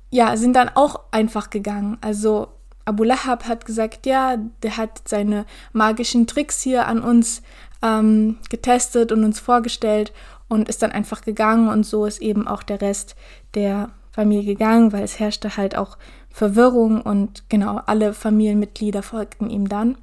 ja, 0.09 0.37
sind 0.37 0.53
dann 0.53 0.69
auch 0.69 0.99
einfach 1.11 1.49
gegangen. 1.49 1.97
Also 2.01 2.49
Abu 2.85 3.03
Lahab 3.03 3.47
hat 3.47 3.65
gesagt, 3.65 4.05
ja, 4.05 4.37
der 4.61 4.77
hat 4.77 5.07
seine 5.07 5.45
magischen 5.71 6.27
Tricks 6.27 6.61
hier 6.61 6.87
an 6.87 6.99
uns 6.99 7.41
ähm, 7.81 8.37
getestet 8.49 9.11
und 9.11 9.23
uns 9.23 9.39
vorgestellt 9.39 10.13
und 10.47 10.69
ist 10.69 10.81
dann 10.81 10.91
einfach 10.91 11.21
gegangen 11.21 11.69
und 11.69 11.85
so 11.85 12.05
ist 12.05 12.21
eben 12.21 12.47
auch 12.47 12.63
der 12.63 12.81
Rest 12.81 13.15
der 13.55 13.89
Familie 14.11 14.45
gegangen, 14.45 14.93
weil 14.93 15.03
es 15.03 15.19
herrschte 15.19 15.57
halt 15.57 15.75
auch 15.75 15.97
Verwirrung 16.29 17.01
und 17.01 17.49
genau 17.49 17.81
alle 17.85 18.13
Familienmitglieder 18.13 19.03
folgten 19.03 19.49
ihm 19.49 19.69
dann. 19.69 19.97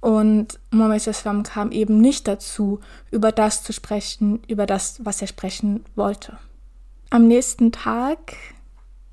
Und 0.00 0.58
Mohammed 0.70 1.06
Islam 1.06 1.42
kam 1.42 1.72
eben 1.72 2.00
nicht 2.00 2.26
dazu, 2.26 2.80
über 3.10 3.32
das 3.32 3.62
zu 3.62 3.72
sprechen, 3.72 4.42
über 4.48 4.64
das, 4.64 5.04
was 5.04 5.20
er 5.20 5.28
sprechen 5.28 5.84
wollte. 5.94 6.38
Am 7.10 7.28
nächsten 7.28 7.70
Tag 7.70 8.36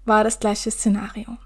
war 0.05 0.23
das 0.23 0.39
gleiche 0.39 0.71
Szenario. 0.71 1.37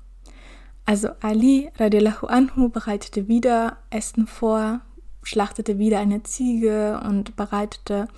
Also 0.91 1.11
Ali 1.21 1.71
radiallahu 1.79 2.27
anhu 2.27 2.67
bereitete 2.67 3.29
wieder 3.29 3.77
Essen 3.91 4.27
vor, 4.27 4.81
schlachtete 5.23 5.79
wieder 5.79 5.99
eine 5.99 6.23
Ziege 6.23 6.99
und 7.07 7.37
bereitete 7.37 8.09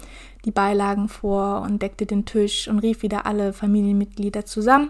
die 0.44 0.50
Beilagen 0.50 1.08
vor 1.08 1.62
und 1.62 1.84
deckte 1.84 2.08
den 2.08 2.26
Tisch 2.26 2.68
und 2.68 2.80
rief 2.80 3.04
wieder 3.04 3.28
alle 3.28 3.54
Familienmitglieder 3.54 4.48
zusammen. 4.48 4.90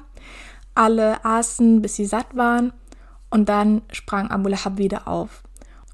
Alle 0.73 1.25
aßen, 1.25 1.81
bis 1.81 1.97
sie 1.97 2.05
satt 2.05 2.37
waren, 2.37 2.71
und 3.29 3.49
dann 3.49 3.81
sprang 3.91 4.31
Abu 4.31 4.47
Lahab 4.47 4.77
wieder 4.77 5.09
auf 5.09 5.42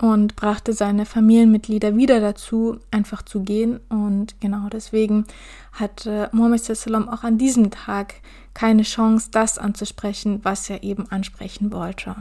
und 0.01 0.36
brachte 0.36 0.74
seine 0.74 1.06
Familienmitglieder 1.06 1.96
wieder 1.98 2.22
dazu, 2.22 2.79
einfach 2.89 3.22
zu 3.22 3.41
gehen. 3.41 3.79
Und 3.89 4.39
genau 4.39 4.70
deswegen 4.72 5.25
hatte 5.74 6.29
Muhammad 6.32 6.62
auch 7.10 7.24
an 7.24 7.38
diesem 7.38 7.70
Tag 7.70 8.15
keine 8.53 8.84
Chance, 8.84 9.29
das 9.32 9.58
anzusprechen, 9.58 10.39
was 10.44 10.70
er 10.70 10.84
eben 10.84 11.12
ansprechen 11.12 11.72
wollte. 11.74 12.15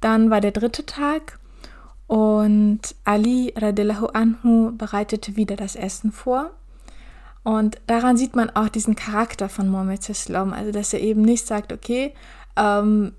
Dann 0.00 0.30
war 0.30 0.40
der 0.40 0.50
dritte 0.50 0.84
Tag 0.84 1.38
und 2.08 2.80
Ali 3.04 3.54
radiallahu 3.56 4.06
anhu 4.06 4.72
bereitete 4.76 5.36
wieder 5.36 5.56
das 5.56 5.76
Essen 5.76 6.10
vor. 6.10 6.50
Und 7.44 7.80
daran 7.86 8.16
sieht 8.16 8.36
man 8.36 8.50
auch 8.50 8.68
diesen 8.68 8.96
Charakter 8.96 9.48
von 9.48 9.68
Mohammed 9.68 10.08
Islam, 10.08 10.52
also 10.52 10.72
dass 10.72 10.92
er 10.92 11.00
eben 11.00 11.22
nicht 11.22 11.46
sagt, 11.46 11.72
okay, 11.72 12.12
ähm, 12.56 13.12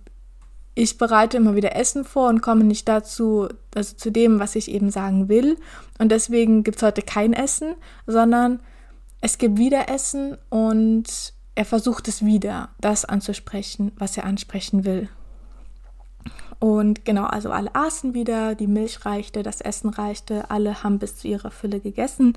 ich 0.76 0.98
bereite 0.98 1.38
immer 1.38 1.56
wieder 1.56 1.76
Essen 1.76 2.04
vor 2.04 2.30
und 2.30 2.42
komme 2.42 2.64
nicht 2.64 2.88
dazu, 2.88 3.48
also 3.76 3.96
zu 3.96 4.12
dem, 4.12 4.40
was 4.40 4.56
ich 4.56 4.72
eben 4.72 4.90
sagen 4.90 5.30
will. 5.30 5.58
Und 6.00 6.12
deswegen 6.12 6.64
gibt 6.64 6.78
es 6.78 6.84
heute 6.84 7.02
kein 7.02 7.34
Essen, 7.34 7.76
sondern 8.08 8.60
es 9.22 9.38
gibt 9.38 9.58
wieder 9.58 9.90
Essen 9.90 10.38
und 10.50 11.34
er 11.56 11.66
versucht 11.66 12.08
es 12.08 12.26
wieder, 12.26 12.70
das 12.82 13.06
anzusprechen, 13.06 13.92
was 13.98 14.18
er 14.18 14.26
ansprechen 14.26 14.84
will. 14.84 15.10
Und 16.60 17.06
genau, 17.06 17.26
also 17.26 17.52
alle 17.52 17.76
aßen 17.76 18.14
wieder, 18.14 18.56
die 18.56 18.68
Milch 18.68 19.06
reichte, 19.06 19.44
das 19.44 19.60
Essen 19.62 19.90
reichte, 19.90 20.50
alle 20.50 20.82
haben 20.82 20.98
bis 20.98 21.18
zu 21.18 21.28
ihrer 21.28 21.52
Fülle 21.52 21.80
gegessen. 21.82 22.34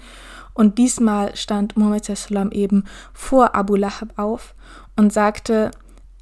Und 0.52 0.78
diesmal 0.78 1.36
stand 1.36 1.76
Muhammad 1.76 2.04
Sallam 2.04 2.50
eben 2.50 2.84
vor 3.12 3.54
Abu 3.54 3.76
Lahab 3.76 4.18
auf 4.18 4.54
und 4.96 5.12
sagte, 5.12 5.70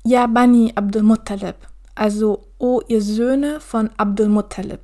Ja 0.05 0.27
Bani 0.27 0.73
Abdul 0.75 1.03
Muttalib, 1.03 1.57
also 1.95 2.47
O 2.59 2.81
ihr 2.89 3.03
Söhne 3.03 3.61
von 3.61 3.91
Abdul 3.97 4.29
Muttalib. 4.29 4.81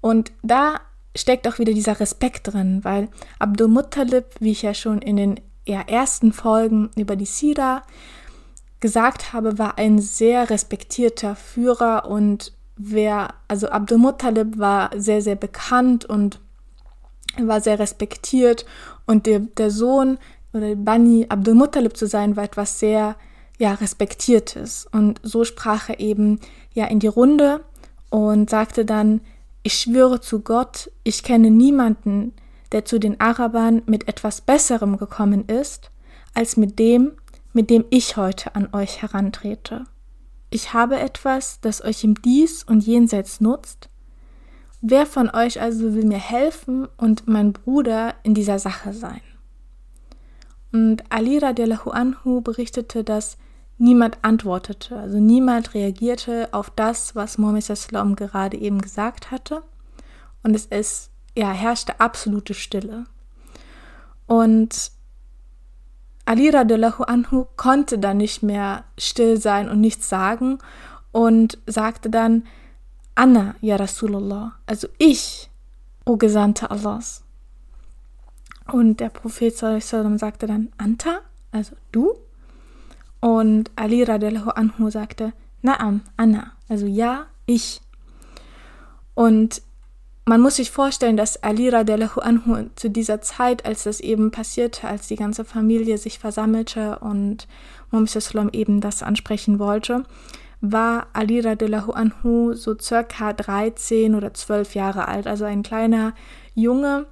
Und 0.00 0.32
da 0.42 0.80
steckt 1.16 1.48
auch 1.48 1.58
wieder 1.58 1.72
dieser 1.72 2.00
Respekt 2.00 2.52
drin, 2.52 2.80
weil 2.82 3.08
Abdul 3.38 3.68
Muttalib, 3.68 4.26
wie 4.38 4.52
ich 4.52 4.62
ja 4.62 4.74
schon 4.74 5.02
in 5.02 5.16
den 5.16 5.40
ersten 5.64 6.32
Folgen 6.32 6.90
über 6.96 7.16
die 7.16 7.26
Sira 7.26 7.82
gesagt 8.80 9.32
habe, 9.32 9.58
war 9.58 9.78
ein 9.78 9.98
sehr 9.98 10.50
respektierter 10.50 11.36
Führer 11.36 12.06
und 12.08 12.52
wer, 12.76 13.34
also 13.46 13.68
Abdul 13.68 13.98
Muttalib 13.98 14.58
war 14.58 14.90
sehr, 14.96 15.20
sehr 15.20 15.36
bekannt 15.36 16.04
und 16.06 16.40
war 17.38 17.60
sehr 17.60 17.78
respektiert 17.78 18.64
und 19.06 19.26
der, 19.26 19.40
der 19.40 19.70
Sohn 19.70 20.18
oder 20.52 20.74
Bani 20.74 21.26
Abdul 21.28 21.54
Muttalib 21.54 21.96
zu 21.96 22.06
sein, 22.06 22.36
war 22.36 22.44
etwas 22.44 22.78
sehr, 22.78 23.16
ja, 23.60 23.74
respektiertes. 23.74 24.88
Und 24.90 25.20
so 25.22 25.44
sprach 25.44 25.90
er 25.90 26.00
eben 26.00 26.40
ja 26.72 26.86
in 26.86 26.98
die 26.98 27.08
Runde 27.08 27.62
und 28.08 28.48
sagte 28.48 28.86
dann, 28.86 29.20
ich 29.62 29.74
schwöre 29.74 30.22
zu 30.22 30.40
Gott, 30.40 30.90
ich 31.04 31.22
kenne 31.22 31.50
niemanden, 31.50 32.32
der 32.72 32.86
zu 32.86 32.98
den 32.98 33.20
Arabern 33.20 33.82
mit 33.84 34.08
etwas 34.08 34.40
Besserem 34.40 34.96
gekommen 34.96 35.44
ist, 35.46 35.90
als 36.32 36.56
mit 36.56 36.78
dem, 36.78 37.12
mit 37.52 37.68
dem 37.68 37.84
ich 37.90 38.16
heute 38.16 38.54
an 38.54 38.70
euch 38.72 39.02
herantrete. 39.02 39.84
Ich 40.48 40.72
habe 40.72 40.98
etwas, 40.98 41.60
das 41.60 41.84
euch 41.84 42.02
im 42.02 42.14
Dies 42.14 42.64
und 42.64 42.86
Jenseits 42.86 43.42
nutzt. 43.42 43.90
Wer 44.80 45.04
von 45.04 45.28
euch 45.28 45.60
also 45.60 45.92
will 45.92 46.06
mir 46.06 46.18
helfen 46.18 46.88
und 46.96 47.28
mein 47.28 47.52
Bruder 47.52 48.14
in 48.22 48.32
dieser 48.32 48.58
Sache 48.58 48.94
sein? 48.94 49.20
Und 50.72 51.04
Ali 51.10 51.36
radiallahu 51.36 51.90
anhu 51.90 52.40
berichtete, 52.40 53.04
dass 53.04 53.36
niemand 53.80 54.18
antwortete, 54.22 54.98
also 54.98 55.18
niemand 55.18 55.74
reagierte 55.74 56.48
auf 56.52 56.70
das, 56.70 57.16
was 57.16 57.38
Mohammed 57.38 57.64
Sallam 57.64 58.16
gerade 58.16 58.56
eben 58.56 58.80
gesagt 58.80 59.30
hatte. 59.30 59.62
Und 60.42 60.54
es 60.54 60.66
ist 60.66 61.10
ja, 61.36 61.52
herrschte 61.52 62.00
absolute 62.00 62.54
Stille. 62.54 63.06
Und 64.26 64.92
Ali 66.24 66.50
radiallahu 66.50 67.04
anhu 67.04 67.46
konnte 67.56 67.98
dann 67.98 68.18
nicht 68.18 68.42
mehr 68.42 68.84
still 68.98 69.36
sein 69.40 69.68
und 69.68 69.80
nichts 69.80 70.08
sagen 70.08 70.58
und 71.12 71.58
sagte 71.66 72.10
dann, 72.10 72.44
Anna, 73.14 73.54
ja 73.60 73.76
Rasulullah, 73.76 74.52
also 74.66 74.86
ich, 74.98 75.50
o 76.04 76.16
Gesandte 76.16 76.70
Allahs. 76.70 77.24
Und 78.70 79.00
der 79.00 79.08
Prophet 79.08 79.56
sallam, 79.56 80.18
sagte 80.18 80.46
dann, 80.46 80.72
Anta, 80.78 81.20
also 81.50 81.74
du? 81.90 82.14
Und 83.20 83.70
Ali 83.76 84.02
radiallahu 84.02 84.50
anhu 84.50 84.90
sagte, 84.90 85.32
Naam, 85.62 86.00
Anna, 86.16 86.52
also 86.68 86.86
ja, 86.86 87.26
ich. 87.46 87.80
Und 89.14 89.62
man 90.24 90.40
muss 90.40 90.56
sich 90.56 90.70
vorstellen, 90.70 91.16
dass 91.16 91.42
Ali 91.42 91.68
radiallahu 91.68 92.20
anhu 92.20 92.70
zu 92.76 92.88
dieser 92.88 93.20
Zeit, 93.20 93.66
als 93.66 93.82
das 93.84 94.00
eben 94.00 94.30
passierte, 94.30 94.86
als 94.86 95.08
die 95.08 95.16
ganze 95.16 95.44
Familie 95.44 95.98
sich 95.98 96.18
versammelte 96.18 96.98
und 97.00 97.46
Muhammad 97.90 98.54
eben 98.54 98.80
das 98.80 99.02
ansprechen 99.02 99.58
wollte, 99.58 100.04
war 100.60 101.08
Ali 101.12 101.40
radiallahu 101.40 101.92
anhu 101.92 102.54
so 102.54 102.78
circa 102.78 103.32
13 103.32 104.14
oder 104.14 104.32
12 104.32 104.74
Jahre 104.74 105.08
alt, 105.08 105.26
also 105.26 105.44
ein 105.44 105.62
kleiner 105.62 106.14
Junge, 106.54 107.06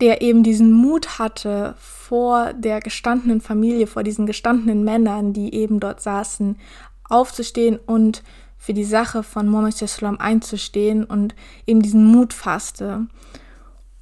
der 0.00 0.20
eben 0.20 0.42
diesen 0.42 0.72
Mut 0.72 1.18
hatte, 1.18 1.74
vor 1.78 2.52
der 2.52 2.80
gestandenen 2.80 3.40
Familie, 3.40 3.86
vor 3.86 4.02
diesen 4.02 4.26
gestandenen 4.26 4.84
Männern, 4.84 5.32
die 5.32 5.54
eben 5.54 5.80
dort 5.80 6.00
saßen, 6.00 6.56
aufzustehen 7.08 7.78
und 7.86 8.22
für 8.58 8.74
die 8.74 8.84
Sache 8.84 9.22
von 9.22 9.48
Muhammad 9.48 9.80
Islam 9.80 10.18
einzustehen 10.18 11.04
und 11.04 11.34
eben 11.66 11.82
diesen 11.82 12.04
Mut 12.04 12.32
fasste. 12.32 13.06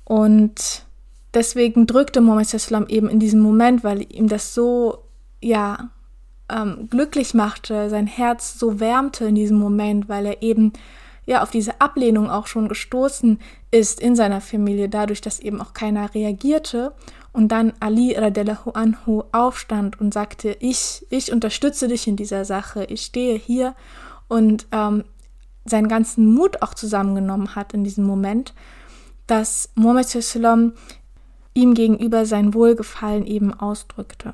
Und 0.04 0.84
deswegen 1.32 1.86
drückte 1.86 2.20
Muhammad 2.20 2.52
Islam 2.54 2.86
eben 2.88 3.08
in 3.08 3.20
diesem 3.20 3.40
Moment, 3.40 3.84
weil 3.84 4.06
ihm 4.12 4.28
das 4.28 4.54
so, 4.54 5.04
ja, 5.40 5.90
ähm, 6.48 6.88
glücklich 6.90 7.34
machte, 7.34 7.88
sein 7.88 8.06
Herz 8.06 8.58
so 8.58 8.80
wärmte 8.80 9.26
in 9.26 9.34
diesem 9.34 9.58
Moment, 9.58 10.08
weil 10.08 10.26
er 10.26 10.42
eben 10.42 10.72
ja 11.26 11.42
auf 11.42 11.50
diese 11.50 11.80
Ablehnung 11.80 12.30
auch 12.30 12.46
schon 12.46 12.68
gestoßen 12.68 13.38
ist 13.70 14.00
in 14.00 14.16
seiner 14.16 14.40
Familie, 14.40 14.88
dadurch, 14.88 15.20
dass 15.20 15.40
eben 15.40 15.60
auch 15.60 15.72
keiner 15.72 16.14
reagierte 16.14 16.92
und 17.32 17.48
dann 17.48 17.72
Ali 17.80 18.14
radiallahu 18.16 18.70
anhu 18.70 19.24
aufstand 19.32 20.00
und 20.00 20.14
sagte, 20.14 20.56
ich, 20.60 21.06
ich 21.10 21.32
unterstütze 21.32 21.88
dich 21.88 22.06
in 22.06 22.16
dieser 22.16 22.44
Sache, 22.44 22.84
ich 22.84 23.02
stehe 23.02 23.36
hier 23.36 23.74
und 24.28 24.66
ähm, 24.72 25.04
seinen 25.64 25.88
ganzen 25.88 26.32
Mut 26.32 26.62
auch 26.62 26.74
zusammengenommen 26.74 27.54
hat 27.54 27.72
in 27.74 27.84
diesem 27.84 28.04
Moment, 28.04 28.54
dass 29.26 29.70
Muhammad 29.74 30.08
sallam 30.08 30.74
ihm 31.54 31.74
gegenüber 31.74 32.26
sein 32.26 32.54
Wohlgefallen 32.54 33.26
eben 33.26 33.52
ausdrückte. 33.52 34.32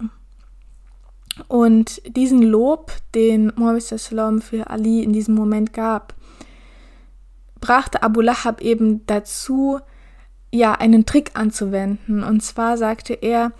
Und 1.49 2.03
diesen 2.17 2.43
Lob, 2.43 2.93
den 3.15 3.53
Muhammad 3.57 3.83
sallam 3.83 4.43
für 4.43 4.69
Ali 4.69 5.03
in 5.03 5.13
diesem 5.13 5.35
Moment 5.35 5.73
gab, 5.73 6.15
brachte 7.61 8.03
Abu 8.03 8.21
Lahab 8.21 8.61
eben 8.61 9.07
dazu, 9.07 9.81
ja, 10.53 10.73
einen 10.73 11.07
Trick 11.07 11.33
anzuwenden. 11.35 12.25
Und 12.25 12.43
zwar 12.43 12.77
sagte 12.77 13.15
er 13.15 13.53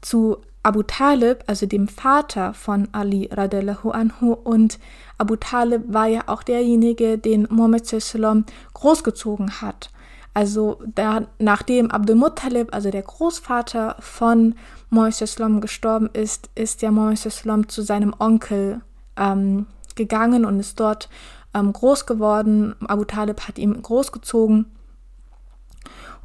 zu 0.00 0.38
Abu 0.64 0.82
Talib, 0.82 1.44
also 1.46 1.66
dem 1.66 1.88
Vater 1.88 2.54
von 2.54 2.88
Ali 2.92 3.28
radiallahu 3.32 3.90
anhu, 3.90 4.32
und 4.32 4.78
Abu 5.18 5.36
Talib 5.36 5.82
war 5.88 6.06
ja 6.06 6.22
auch 6.26 6.42
derjenige, 6.42 7.18
den 7.18 7.48
Muhammad 7.50 7.86
sallam 7.86 8.44
großgezogen 8.74 9.60
hat. 9.60 9.90
Also 10.34 10.80
da, 10.94 11.26
nachdem 11.38 11.90
Abdul 11.90 12.16
Muttalib, 12.16 12.72
also 12.72 12.90
der 12.90 13.02
Großvater 13.02 13.96
von 14.00 14.54
Muhammad 14.88 15.14
sallam 15.14 15.60
gestorben 15.60 16.08
ist, 16.12 16.48
ist 16.54 16.80
ja 16.82 16.90
Muhammad 16.90 17.18
sallam 17.18 17.68
zu 17.68 17.82
seinem 17.82 18.14
Onkel 18.18 18.80
ähm, 19.16 19.66
gegangen 19.94 20.44
und 20.44 20.58
ist 20.60 20.78
dort 20.80 21.08
ähm, 21.54 21.72
groß 21.72 22.06
geworden. 22.06 22.74
Abu 22.86 23.04
Talib 23.04 23.46
hat 23.46 23.58
ihn 23.58 23.80
großgezogen. 23.80 24.66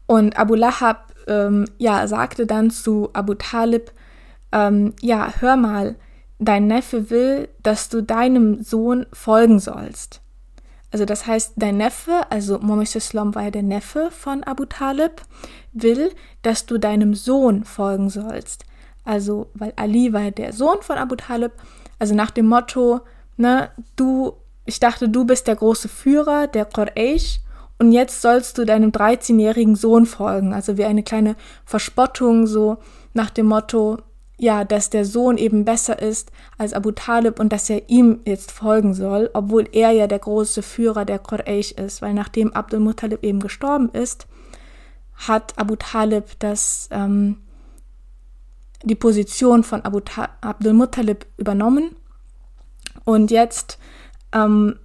Und 0.05 0.37
Abu 0.37 0.55
Lahab 0.55 1.13
ähm, 1.27 1.65
ja, 1.77 2.07
sagte 2.07 2.45
dann 2.45 2.71
zu 2.71 3.09
Abu 3.13 3.33
Talib, 3.33 3.91
ähm, 4.51 4.93
ja, 5.01 5.33
hör 5.39 5.57
mal, 5.57 5.95
dein 6.39 6.67
Neffe 6.67 7.09
will, 7.09 7.49
dass 7.63 7.89
du 7.89 8.01
deinem 8.01 8.63
Sohn 8.63 9.05
folgen 9.11 9.59
sollst. 9.59 10.21
Also 10.91 11.03
das 11.05 11.27
heißt, 11.27 11.53
dein 11.57 11.77
Neffe, 11.77 12.21
also 12.29 12.59
Muhammad 12.59 12.95
Islam 12.95 13.35
war 13.35 13.43
ja 13.43 13.51
der 13.51 13.63
Neffe 13.63 14.09
von 14.11 14.43
Abu 14.43 14.65
Talib, 14.65 15.21
will, 15.73 16.11
dass 16.41 16.65
du 16.65 16.77
deinem 16.77 17.13
Sohn 17.13 17.65
folgen 17.65 18.09
sollst. 18.09 18.65
Also, 19.03 19.49
weil 19.53 19.73
Ali 19.75 20.13
war 20.13 20.21
ja 20.21 20.31
der 20.31 20.53
Sohn 20.53 20.81
von 20.81 20.97
Abu 20.97 21.15
Talib, 21.15 21.51
also 21.99 22.15
nach 22.15 22.31
dem 22.31 22.47
Motto, 22.47 23.01
ne, 23.35 23.69
du 23.95 24.33
ich 24.67 24.79
dachte, 24.79 25.09
du 25.09 25.25
bist 25.25 25.47
der 25.47 25.55
große 25.55 25.87
Führer 25.87 26.47
der 26.47 26.65
Quraysh 26.65 27.39
und 27.79 27.91
jetzt 27.91 28.21
sollst 28.21 28.57
du 28.57 28.65
deinem 28.65 28.91
13-jährigen 28.91 29.75
Sohn 29.75 30.05
folgen. 30.05 30.53
Also 30.53 30.77
wie 30.77 30.85
eine 30.85 31.03
kleine 31.03 31.35
Verspottung, 31.65 32.47
so 32.47 32.77
nach 33.13 33.29
dem 33.29 33.45
Motto, 33.45 33.99
ja, 34.37 34.65
dass 34.65 34.89
der 34.89 35.05
Sohn 35.05 35.37
eben 35.37 35.65
besser 35.65 35.99
ist 35.99 36.31
als 36.57 36.73
Abu 36.73 36.91
Talib 36.91 37.39
und 37.39 37.51
dass 37.51 37.69
er 37.69 37.89
ihm 37.89 38.19
jetzt 38.25 38.51
folgen 38.51 38.93
soll, 38.93 39.29
obwohl 39.33 39.67
er 39.71 39.91
ja 39.91 40.05
der 40.05 40.19
große 40.19 40.61
Führer 40.61 41.05
der 41.05 41.19
Quraysh 41.19 41.71
ist, 41.71 42.01
weil 42.01 42.13
nachdem 42.13 42.53
Abdul 42.53 42.79
Muttalib 42.79 43.23
eben 43.23 43.39
gestorben 43.39 43.89
ist, 43.93 44.27
hat 45.15 45.57
Abu 45.57 45.75
Talib 45.75 46.25
das, 46.39 46.89
ähm, 46.91 47.37
die 48.83 48.95
Position 48.95 49.63
von 49.63 49.81
Abu 49.81 50.01
Ta 50.01 50.29
Abdul 50.41 50.73
Muttalib 50.73 51.25
übernommen 51.37 51.95
und 53.05 53.31
jetzt 53.31 53.79
ähm, 54.45 54.79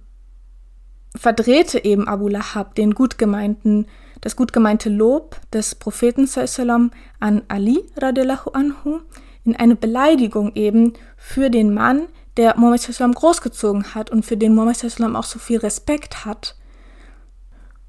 verdrehte 1.15 1.83
eben 1.83 2.07
Abu 2.07 2.27
Lahab 2.27 2.75
den 2.75 2.93
gut 2.93 3.17
gemeinten, 3.17 3.87
das 4.21 4.35
gut 4.35 4.53
gemeinte 4.53 4.89
Lob 4.89 5.39
des 5.51 5.75
Propheten 5.75 6.27
sallam 6.27 6.91
an 7.19 7.43
Ali 7.47 7.83
radiallahu 7.97 8.51
anhu 8.51 8.99
in 9.43 9.55
eine 9.55 9.75
Beleidigung 9.75 10.53
eben 10.55 10.93
für 11.17 11.49
den 11.49 11.73
Mann, 11.73 12.07
der 12.37 12.57
Muhammad 12.57 12.81
sallam 12.81 13.13
großgezogen 13.13 13.93
hat 13.93 14.09
und 14.09 14.25
für 14.25 14.37
den 14.37 14.55
Muhammad 14.55 14.77
sallam 14.77 15.15
auch 15.15 15.25
so 15.25 15.39
viel 15.39 15.59
Respekt 15.59 16.25
hat. 16.25 16.55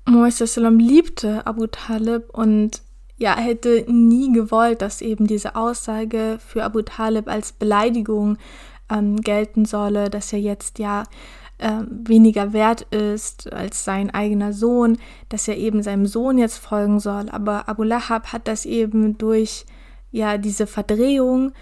Muhammad 0.06 0.32
sallam 0.32 0.78
liebte 0.78 1.46
Abu 1.46 1.66
Talib 1.66 2.30
und 2.30 2.82
ja, 3.16 3.36
hätte 3.36 3.84
nie 3.88 4.32
gewollt, 4.32 4.82
dass 4.82 5.00
eben 5.00 5.26
diese 5.28 5.54
Aussage 5.54 6.38
für 6.44 6.64
Abu 6.64 6.82
Talib 6.82 7.28
als 7.28 7.52
Beleidigung 7.52 8.38
ähm, 8.90 9.20
gelten 9.20 9.64
solle, 9.64 10.10
dass 10.10 10.32
er 10.32 10.40
jetzt 10.40 10.78
ja 10.78 11.04
äh, 11.58 11.82
weniger 11.88 12.52
wert 12.52 12.82
ist 12.82 13.52
als 13.52 13.84
sein 13.84 14.10
eigener 14.10 14.52
Sohn, 14.52 14.98
dass 15.28 15.48
er 15.48 15.56
eben 15.56 15.82
seinem 15.82 16.06
Sohn 16.06 16.38
jetzt 16.38 16.58
folgen 16.58 17.00
soll. 17.00 17.28
Aber 17.30 17.68
Abu 17.68 17.82
Lahab 17.82 18.32
hat 18.32 18.48
das 18.48 18.64
eben 18.66 19.18
durch 19.18 19.64
ja 20.10 20.38
diese 20.38 20.66
Verdrehung 20.66 21.52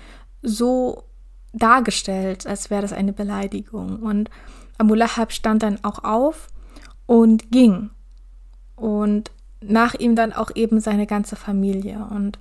so 0.42 1.05
dargestellt, 1.52 2.46
als 2.46 2.70
wäre 2.70 2.83
das 2.83 2.92
eine 2.92 3.12
Beleidigung. 3.12 3.96
Und 4.02 4.31
Abu 4.78 4.94
Lahab 4.94 5.33
stand 5.33 5.62
dann 5.62 5.78
auch 5.83 6.05
auf 6.05 6.48
und 7.07 7.50
ging. 7.50 7.90
Und 8.76 9.31
nach 9.61 9.94
ihm 9.94 10.16
dann 10.16 10.33
auch 10.33 10.50
eben 10.55 10.81
seine 10.81 11.07
ganze 11.07 11.37
Familie. 11.37 12.07
Und 12.11 12.38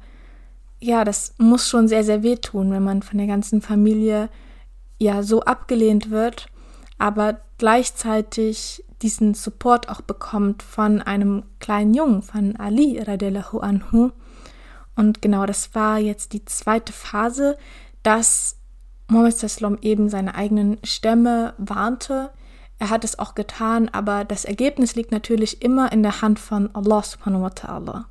ja, 0.79 1.03
das 1.03 1.35
muss 1.37 1.67
schon 1.67 1.87
sehr, 1.87 2.03
sehr 2.03 2.23
wehtun, 2.23 2.71
wenn 2.71 2.83
man 2.83 3.03
von 3.03 3.17
der 3.17 3.27
ganzen 3.27 3.61
Familie 3.61 4.29
ja 4.97 5.21
so 5.21 5.41
abgelehnt 5.41 6.09
wird 6.09 6.47
aber 7.01 7.41
gleichzeitig 7.57 8.85
diesen 9.01 9.33
Support 9.33 9.89
auch 9.89 10.01
bekommt 10.01 10.61
von 10.61 11.01
einem 11.01 11.41
kleinen 11.59 11.95
Jungen, 11.95 12.21
von 12.21 12.55
Ali 12.57 13.01
radiallahu 13.01 13.57
anhu. 13.57 14.11
Und 14.95 15.19
genau 15.19 15.47
das 15.47 15.73
war 15.73 15.97
jetzt 15.97 16.31
die 16.33 16.45
zweite 16.45 16.93
Phase, 16.93 17.57
dass 18.03 18.57
Mohammed 19.07 19.35
Sallam 19.35 19.79
eben 19.81 20.09
seine 20.09 20.35
eigenen 20.35 20.77
Stämme 20.83 21.55
warnte. 21.57 22.29
Er 22.77 22.91
hat 22.91 23.03
es 23.03 23.17
auch 23.17 23.33
getan, 23.33 23.89
aber 23.91 24.23
das 24.23 24.45
Ergebnis 24.45 24.93
liegt 24.93 25.11
natürlich 25.11 25.63
immer 25.63 25.91
in 25.91 26.03
der 26.03 26.21
Hand 26.21 26.37
von 26.37 26.69
Allah 26.75 27.01
subhanahu 27.01 27.41
wa 27.41 27.47
ta'ala. 27.47 28.05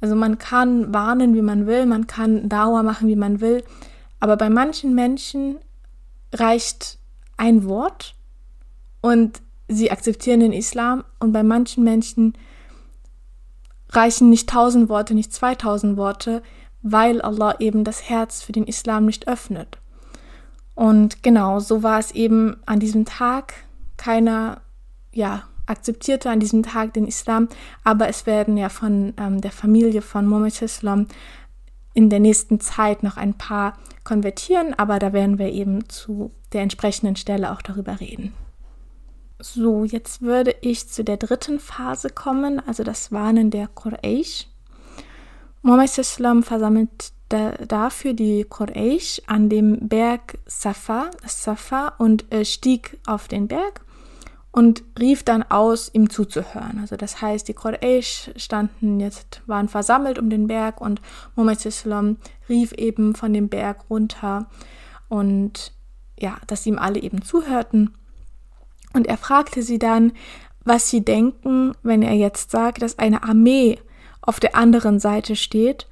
Also 0.00 0.14
man 0.14 0.38
kann 0.38 0.94
warnen, 0.94 1.34
wie 1.34 1.42
man 1.42 1.66
will, 1.66 1.86
man 1.86 2.06
kann 2.06 2.48
Dauer 2.48 2.84
machen, 2.84 3.08
wie 3.08 3.16
man 3.16 3.40
will, 3.40 3.64
aber 4.20 4.36
bei 4.36 4.48
manchen 4.48 4.94
Menschen 4.94 5.56
reicht 6.32 7.00
ein 7.36 7.64
Wort 7.66 8.14
und 9.00 9.42
sie 9.68 9.90
akzeptieren 9.90 10.40
den 10.40 10.52
Islam 10.52 11.04
und 11.18 11.32
bei 11.32 11.42
manchen 11.42 11.84
Menschen 11.84 12.34
reichen 13.90 14.30
nicht 14.30 14.48
tausend 14.48 14.88
Worte, 14.88 15.14
nicht 15.14 15.32
zweitausend 15.32 15.96
Worte, 15.96 16.42
weil 16.82 17.20
Allah 17.20 17.56
eben 17.58 17.84
das 17.84 18.08
Herz 18.08 18.42
für 18.42 18.52
den 18.52 18.64
Islam 18.64 19.06
nicht 19.06 19.28
öffnet. 19.28 19.78
Und 20.74 21.22
genau, 21.22 21.58
so 21.58 21.82
war 21.82 21.98
es 21.98 22.12
eben 22.12 22.56
an 22.66 22.80
diesem 22.80 23.04
Tag. 23.06 23.54
Keiner, 23.96 24.60
ja, 25.12 25.44
akzeptierte 25.64 26.30
an 26.30 26.38
diesem 26.38 26.62
Tag 26.62 26.94
den 26.94 27.06
Islam, 27.06 27.48
aber 27.82 28.08
es 28.08 28.26
werden 28.26 28.56
ja 28.56 28.68
von 28.68 29.14
ähm, 29.16 29.40
der 29.40 29.50
Familie 29.50 30.02
von 30.02 30.26
Muhammad 30.26 30.62
Islam 30.62 31.06
in 31.96 32.10
der 32.10 32.20
nächsten 32.20 32.60
Zeit 32.60 33.02
noch 33.02 33.16
ein 33.16 33.32
paar 33.34 33.78
konvertieren, 34.04 34.74
aber 34.74 34.98
da 34.98 35.14
werden 35.14 35.38
wir 35.38 35.50
eben 35.50 35.88
zu 35.88 36.30
der 36.52 36.60
entsprechenden 36.60 37.16
Stelle 37.16 37.50
auch 37.50 37.62
darüber 37.62 38.00
reden. 38.00 38.34
So, 39.38 39.84
jetzt 39.84 40.20
würde 40.20 40.54
ich 40.60 40.88
zu 40.88 41.04
der 41.04 41.16
dritten 41.16 41.58
Phase 41.58 42.10
kommen, 42.10 42.60
also 42.66 42.84
das 42.84 43.12
Warnen 43.12 43.50
der 43.50 43.66
Quraysh. 43.68 44.46
Muhammad 45.62 45.96
Islam 45.96 46.42
versammelt 46.42 47.12
da, 47.30 47.52
dafür 47.52 48.12
die 48.12 48.44
Quraysh 48.44 49.22
an 49.26 49.48
dem 49.48 49.88
Berg 49.88 50.38
Safa, 50.44 51.10
Safa 51.26 51.94
und 51.96 52.30
äh, 52.30 52.44
stieg 52.44 52.98
auf 53.06 53.26
den 53.26 53.48
Berg 53.48 53.85
und 54.56 54.84
rief 54.98 55.22
dann 55.22 55.42
aus, 55.42 55.90
ihm 55.92 56.08
zuzuhören. 56.08 56.78
Also 56.80 56.96
das 56.96 57.20
heißt, 57.20 57.46
die 57.46 57.52
Quraysh 57.52 58.30
standen 58.36 59.00
jetzt, 59.00 59.42
waren 59.44 59.68
versammelt 59.68 60.18
um 60.18 60.30
den 60.30 60.46
Berg 60.46 60.80
und 60.80 61.02
Muhammad 61.34 61.66
Islam 61.66 62.16
rief 62.48 62.72
eben 62.72 63.14
von 63.14 63.34
dem 63.34 63.50
Berg 63.50 63.84
runter 63.90 64.46
und 65.10 65.74
ja, 66.18 66.38
dass 66.46 66.64
ihm 66.64 66.78
alle 66.78 67.02
eben 67.02 67.20
zuhörten. 67.20 67.92
Und 68.94 69.06
er 69.06 69.18
fragte 69.18 69.60
sie 69.60 69.78
dann, 69.78 70.12
was 70.64 70.88
sie 70.88 71.04
denken, 71.04 71.72
wenn 71.82 72.00
er 72.00 72.14
jetzt 72.14 72.50
sagt, 72.50 72.80
dass 72.80 72.98
eine 72.98 73.24
Armee 73.24 73.78
auf 74.22 74.40
der 74.40 74.56
anderen 74.56 75.00
Seite 75.00 75.36
steht, 75.36 75.86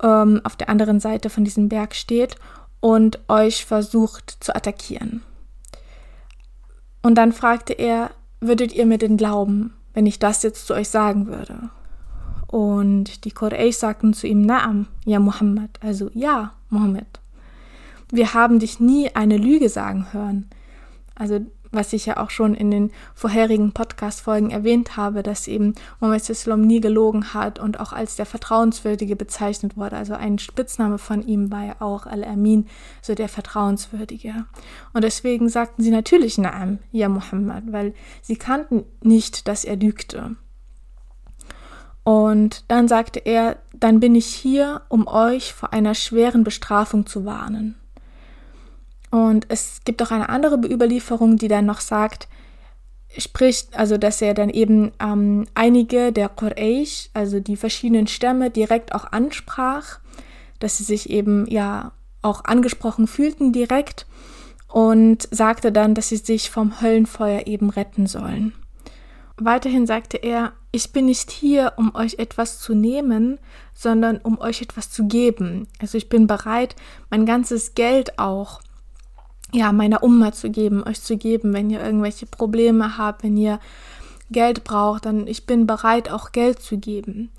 ähm, 0.00 0.40
auf 0.44 0.54
der 0.54 0.68
anderen 0.68 1.00
Seite 1.00 1.28
von 1.28 1.42
diesem 1.42 1.68
Berg 1.68 1.96
steht 1.96 2.36
und 2.78 3.18
euch 3.28 3.64
versucht 3.64 4.36
zu 4.38 4.54
attackieren. 4.54 5.24
Und 7.02 7.16
dann 7.16 7.32
fragte 7.32 7.72
er, 7.72 8.10
würdet 8.40 8.72
ihr 8.72 8.86
mir 8.86 8.98
denn 8.98 9.16
glauben, 9.16 9.72
wenn 9.94 10.06
ich 10.06 10.18
das 10.18 10.42
jetzt 10.42 10.66
zu 10.66 10.74
euch 10.74 10.88
sagen 10.88 11.26
würde? 11.26 11.70
Und 12.46 13.24
die 13.24 13.32
Quraysh 13.32 13.76
sagten 13.76 14.12
zu 14.12 14.26
ihm, 14.26 14.42
Naam, 14.42 14.86
ja 15.04 15.18
Muhammad, 15.18 15.70
also 15.80 16.10
ja, 16.14 16.52
Muhammad. 16.70 17.20
Wir 18.10 18.34
haben 18.34 18.58
dich 18.60 18.78
nie 18.78 19.10
eine 19.14 19.36
Lüge 19.36 19.68
sagen 19.68 20.06
hören. 20.12 20.48
Also 21.14 21.40
was 21.70 21.92
ich 21.92 22.06
ja 22.06 22.16
auch 22.18 22.30
schon 22.30 22.54
in 22.54 22.70
den 22.70 22.90
vorherigen 23.14 23.72
Podcast-Folgen 23.72 24.50
erwähnt 24.50 24.96
habe, 24.96 25.22
dass 25.22 25.48
eben 25.48 25.74
Mohammed 26.00 26.28
Islam 26.28 26.62
nie 26.62 26.80
gelogen 26.80 27.34
hat 27.34 27.58
und 27.58 27.80
auch 27.80 27.92
als 27.92 28.16
der 28.16 28.26
Vertrauenswürdige 28.26 29.16
bezeichnet 29.16 29.76
wurde. 29.76 29.96
Also 29.96 30.14
ein 30.14 30.38
Spitzname 30.38 30.98
von 30.98 31.26
ihm 31.26 31.50
war 31.50 31.64
ja 31.64 31.76
auch 31.80 32.06
Al-Amin, 32.06 32.66
so 33.02 33.14
der 33.14 33.28
Vertrauenswürdige. 33.28 34.46
Und 34.92 35.04
deswegen 35.04 35.48
sagten 35.48 35.82
sie 35.82 35.90
natürlich 35.90 36.38
Naam, 36.38 36.78
ja 36.92 37.08
Muhammad, 37.08 37.64
weil 37.70 37.94
sie 38.22 38.36
kannten 38.36 38.84
nicht, 39.02 39.48
dass 39.48 39.64
er 39.64 39.76
lügte. 39.76 40.36
Und 42.06 42.64
dann 42.68 42.86
sagte 42.86 43.18
er, 43.18 43.56
dann 43.74 43.98
bin 43.98 44.14
ich 44.14 44.26
hier, 44.26 44.82
um 44.88 45.08
euch 45.08 45.52
vor 45.52 45.72
einer 45.72 45.94
schweren 45.94 46.44
Bestrafung 46.44 47.04
zu 47.06 47.24
warnen. 47.24 47.74
Und 49.16 49.46
es 49.48 49.80
gibt 49.86 50.02
auch 50.02 50.10
eine 50.10 50.28
andere 50.28 50.56
Überlieferung, 50.56 51.38
die 51.38 51.48
dann 51.48 51.64
noch 51.64 51.80
sagt, 51.80 52.28
spricht, 53.16 53.74
also 53.74 53.96
dass 53.96 54.20
er 54.20 54.34
dann 54.34 54.50
eben 54.50 54.92
ähm, 55.00 55.46
einige 55.54 56.12
der 56.12 56.28
Quraysh, 56.28 57.08
also 57.14 57.40
die 57.40 57.56
verschiedenen 57.56 58.08
Stämme, 58.08 58.50
direkt 58.50 58.94
auch 58.94 59.10
ansprach, 59.12 60.00
dass 60.58 60.76
sie 60.76 60.84
sich 60.84 61.08
eben 61.08 61.46
ja 61.48 61.92
auch 62.20 62.44
angesprochen 62.44 63.06
fühlten 63.06 63.54
direkt 63.54 64.04
und 64.68 65.26
sagte 65.30 65.72
dann, 65.72 65.94
dass 65.94 66.10
sie 66.10 66.18
sich 66.18 66.50
vom 66.50 66.82
Höllenfeuer 66.82 67.46
eben 67.46 67.70
retten 67.70 68.06
sollen. 68.06 68.52
Weiterhin 69.38 69.86
sagte 69.86 70.18
er, 70.18 70.52
ich 70.72 70.92
bin 70.92 71.06
nicht 71.06 71.30
hier, 71.30 71.72
um 71.78 71.94
euch 71.94 72.18
etwas 72.18 72.58
zu 72.58 72.74
nehmen, 72.74 73.40
sondern 73.72 74.18
um 74.18 74.38
euch 74.38 74.60
etwas 74.60 74.90
zu 74.90 75.06
geben. 75.06 75.68
Also 75.78 75.96
ich 75.96 76.10
bin 76.10 76.26
bereit, 76.26 76.76
mein 77.08 77.24
ganzes 77.24 77.74
Geld 77.74 78.18
auch 78.18 78.60
ja, 79.52 79.72
meiner 79.72 80.02
Umma 80.02 80.32
zu 80.32 80.50
geben, 80.50 80.82
euch 80.86 81.00
zu 81.00 81.16
geben, 81.16 81.52
wenn 81.52 81.70
ihr 81.70 81.82
irgendwelche 81.82 82.26
Probleme 82.26 82.98
habt, 82.98 83.22
wenn 83.22 83.36
ihr 83.36 83.60
Geld 84.30 84.64
braucht, 84.64 85.06
dann 85.06 85.26
ich 85.26 85.46
bin 85.46 85.66
bereit, 85.66 86.10
auch 86.10 86.32
Geld 86.32 86.60
zu 86.60 86.78
geben. 86.78 87.30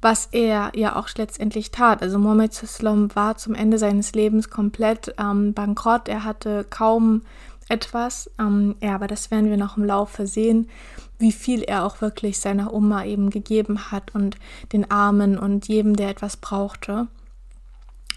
Was 0.00 0.30
er 0.32 0.72
ja 0.74 0.96
auch 0.96 1.08
letztendlich 1.14 1.70
tat. 1.72 2.00
Also 2.00 2.18
Mohammed 2.18 2.62
Islam 2.62 3.14
war 3.14 3.36
zum 3.36 3.54
Ende 3.54 3.76
seines 3.76 4.14
Lebens 4.14 4.48
komplett 4.48 5.14
ähm, 5.18 5.52
bankrott. 5.52 6.08
Er 6.08 6.24
hatte 6.24 6.64
kaum 6.70 7.20
etwas. 7.68 8.30
Ähm, 8.38 8.76
ja, 8.80 8.94
aber 8.94 9.06
das 9.06 9.30
werden 9.30 9.50
wir 9.50 9.58
noch 9.58 9.76
im 9.76 9.84
Laufe 9.84 10.26
sehen, 10.26 10.70
wie 11.18 11.32
viel 11.32 11.62
er 11.62 11.84
auch 11.84 12.00
wirklich 12.00 12.40
seiner 12.40 12.72
Oma 12.72 13.04
eben 13.04 13.28
gegeben 13.28 13.90
hat 13.92 14.14
und 14.14 14.38
den 14.72 14.90
Armen 14.90 15.38
und 15.38 15.68
jedem, 15.68 15.96
der 15.96 16.08
etwas 16.08 16.38
brauchte. 16.38 17.06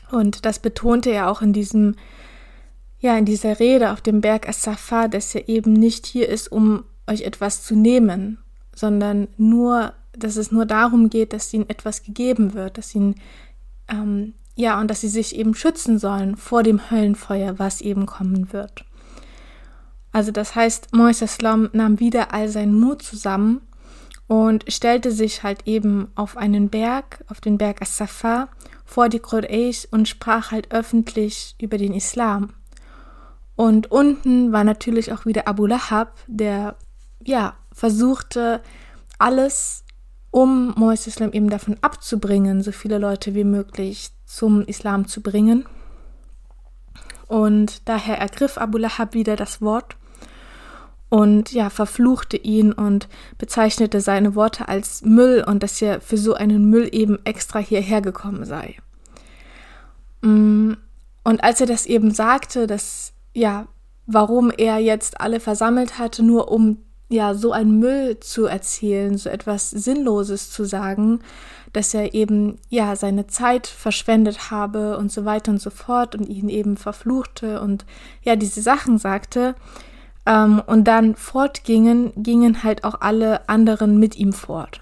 Und 0.10 0.45
das 0.45 0.60
betonte 0.60 1.10
er 1.10 1.29
auch 1.29 1.41
in 1.41 1.51
diesem 1.51 1.95
ja, 3.03 3.17
in 3.17 3.25
dieser 3.25 3.59
Rede 3.59 3.91
auf 3.91 3.99
dem 3.99 4.21
Berg 4.21 4.47
As-Safa, 4.47 5.09
dass 5.09 5.35
er 5.35 5.49
eben 5.49 5.73
nicht 5.73 6.05
hier 6.05 6.29
ist, 6.29 6.49
um 6.49 6.85
euch 7.05 7.23
etwas 7.23 7.61
zu 7.61 7.75
nehmen, 7.75 8.37
sondern 8.73 9.27
nur, 9.35 9.91
dass 10.13 10.37
es 10.37 10.53
nur 10.53 10.65
darum 10.65 11.09
geht, 11.09 11.33
dass 11.33 11.53
ihnen 11.53 11.69
etwas 11.69 12.03
gegeben 12.03 12.53
wird, 12.53 12.77
dass 12.77 12.95
ihnen, 12.95 13.15
ähm, 13.89 14.35
ja, 14.55 14.79
und 14.79 14.89
dass 14.89 15.01
sie 15.01 15.09
sich 15.09 15.35
eben 15.35 15.53
schützen 15.53 15.99
sollen 15.99 16.37
vor 16.37 16.63
dem 16.63 16.89
Höllenfeuer, 16.89 17.59
was 17.59 17.81
eben 17.81 18.05
kommen 18.05 18.53
wird. 18.53 18.85
Also 20.13 20.31
das 20.31 20.55
heißt, 20.55 20.95
Moises 20.95 21.33
Islam 21.33 21.69
nahm 21.73 21.99
wieder 21.99 22.33
all 22.33 22.47
seinen 22.47 22.79
Mut 22.79 23.01
zusammen 23.01 23.59
und 24.27 24.63
stellte 24.71 25.11
sich 25.11 25.43
halt 25.43 25.67
eben 25.67 26.07
auf 26.15 26.37
einen 26.37 26.69
Berg, 26.69 27.25
auf 27.27 27.41
den 27.41 27.57
Berg 27.57 27.81
As-Safa, 27.81 28.47
vor 28.85 29.09
die 29.09 29.19
Quraysh 29.19 29.89
und 29.91 30.07
sprach 30.07 30.51
halt 30.51 30.71
öffentlich 30.71 31.55
über 31.59 31.77
den 31.77 31.93
Islam. 31.93 32.53
Und 33.55 33.91
unten 33.91 34.51
war 34.51 34.63
natürlich 34.63 35.11
auch 35.11 35.25
wieder 35.25 35.47
Abu 35.47 35.65
Lahab, 35.65 36.17
der 36.27 36.75
ja 37.23 37.55
versuchte 37.71 38.61
alles, 39.19 39.83
um 40.31 40.73
Mohammed 40.75 41.07
Islam 41.07 41.31
eben 41.31 41.49
davon 41.49 41.77
abzubringen, 41.81 42.63
so 42.63 42.71
viele 42.71 42.97
Leute 42.97 43.35
wie 43.35 43.43
möglich 43.43 44.09
zum 44.25 44.63
Islam 44.63 45.07
zu 45.07 45.21
bringen. 45.21 45.65
Und 47.27 47.87
daher 47.87 48.17
ergriff 48.17 48.57
Abu 48.57 48.77
Lahab 48.77 49.13
wieder 49.13 49.35
das 49.35 49.61
Wort 49.61 49.95
und 51.09 51.51
ja, 51.51 51.69
verfluchte 51.69 52.37
ihn 52.37 52.73
und 52.73 53.07
bezeichnete 53.37 54.01
seine 54.01 54.33
Worte 54.33 54.67
als 54.67 55.03
Müll 55.03 55.43
und 55.45 55.61
dass 55.61 55.79
er 55.79 56.01
für 56.01 56.17
so 56.17 56.33
einen 56.33 56.71
Müll 56.71 56.89
eben 56.91 57.19
extra 57.23 57.59
hierher 57.59 58.01
gekommen 58.01 58.45
sei. 58.45 58.77
Mm, 60.21 60.73
und 61.23 61.43
als 61.43 61.61
er 61.61 61.67
das 61.67 61.85
eben 61.85 62.11
sagte, 62.11 62.65
dass 62.65 63.12
ja, 63.34 63.67
warum 64.06 64.52
er 64.52 64.78
jetzt 64.78 65.22
alle 65.22 65.39
versammelt 65.39 65.98
hatte, 65.98 66.24
nur 66.24 66.52
um 66.52 66.78
ja 67.10 67.34
so 67.34 67.52
ein 67.52 67.80
Müll 67.80 68.19
zu 68.19 68.46
erzählen, 68.46 69.17
so 69.17 69.30
etwas 69.30 69.69
Sinnloses 69.69 70.52
zu 70.52 70.65
sagen, 70.65 71.19
dass 71.72 71.93
er 71.93 72.13
eben 72.13 72.60
ja 72.69 72.96
seine 72.96 73.28
Zeit 73.28 73.67
verschwendet 73.67 74.52
habe 74.52 74.98
und 74.98 75.12
so 75.12 75.26
weiter 75.26 75.52
und 75.52 75.62
so 75.62 75.69
fort 75.69 76.15
und 76.15 76.28
ihn 76.28 76.50
eben 76.50 76.78
verfluchte 76.78 77.62
und 77.62 77.86
ja 78.22 78.36
diese 78.36 78.62
Sachen 78.62 78.98
sagte 78.98 79.56
ähm, 80.26 80.62
und 80.65 80.86
dann 80.86 81.15
fortgingen, 81.15 82.12
gingen 82.15 82.63
halt 82.63 82.84
auch 82.84 83.02
alle 83.02 83.48
anderen 83.50 84.00
mit 84.00 84.15
ihm 84.15 84.34
fort. 84.34 84.82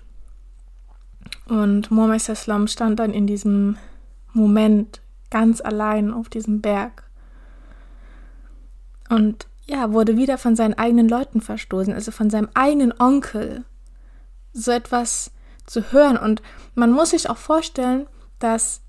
Und 1.47 1.91
Mohammed 1.91 2.29
Islam 2.29 2.67
stand 2.67 2.99
dann 2.99 3.13
in 3.13 3.27
diesem 3.27 3.77
Moment 4.33 5.01
ganz 5.29 5.61
allein 5.61 6.13
auf 6.13 6.29
diesem 6.29 6.61
Berg 6.61 7.03
und 9.11 9.47
ja, 9.65 9.91
wurde 9.91 10.15
wieder 10.15 10.37
von 10.37 10.55
seinen 10.55 10.73
eigenen 10.73 11.07
Leuten 11.07 11.41
verstoßen, 11.41 11.93
also 11.93 12.11
von 12.11 12.29
seinem 12.29 12.49
eigenen 12.53 12.93
Onkel. 12.97 13.65
So 14.53 14.71
etwas 14.71 15.31
zu 15.65 15.91
hören. 15.91 16.17
Und 16.17 16.41
man 16.75 16.91
muss 16.91 17.11
sich 17.11 17.29
auch 17.29 17.37
vorstellen, 17.37 18.07
dass 18.39 18.81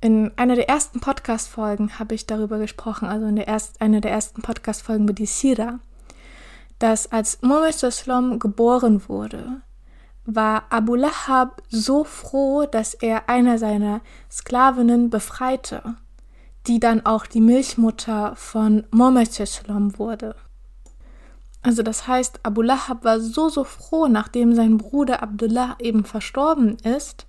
in 0.00 0.32
einer 0.36 0.54
der 0.54 0.68
ersten 0.68 1.00
Podcast-Folgen 1.00 1.98
habe 1.98 2.14
ich 2.14 2.26
darüber 2.26 2.58
gesprochen, 2.58 3.08
also 3.08 3.26
in 3.26 3.36
der 3.36 3.48
erst, 3.48 3.80
einer 3.80 4.00
der 4.00 4.12
ersten 4.12 4.40
Podcast-Folgen 4.40 5.04
über 5.04 5.12
die 5.12 5.26
Sira, 5.26 5.80
dass 6.78 7.10
als 7.10 7.42
Muhammad 7.42 7.82
Islam 7.82 8.38
geboren 8.38 9.08
wurde, 9.08 9.62
war 10.24 10.64
Abu 10.70 10.94
Lahab 10.94 11.62
so 11.68 12.04
froh, 12.04 12.66
dass 12.66 12.94
er 12.94 13.28
einer 13.28 13.58
seiner 13.58 14.00
Sklavinnen 14.30 15.10
befreite 15.10 15.96
die 16.66 16.80
dann 16.80 17.04
auch 17.04 17.26
die 17.26 17.40
Milchmutter 17.40 18.34
von 18.36 18.86
Mohammed 18.90 19.30
wurde. 19.98 20.36
Also 21.62 21.82
das 21.82 22.06
heißt, 22.06 22.40
Abu 22.42 22.62
Lahab 22.62 23.04
war 23.04 23.20
so, 23.20 23.48
so 23.48 23.64
froh, 23.64 24.06
nachdem 24.06 24.54
sein 24.54 24.76
Bruder 24.76 25.22
Abdullah 25.22 25.76
eben 25.78 26.04
verstorben 26.04 26.76
ist. 26.84 27.26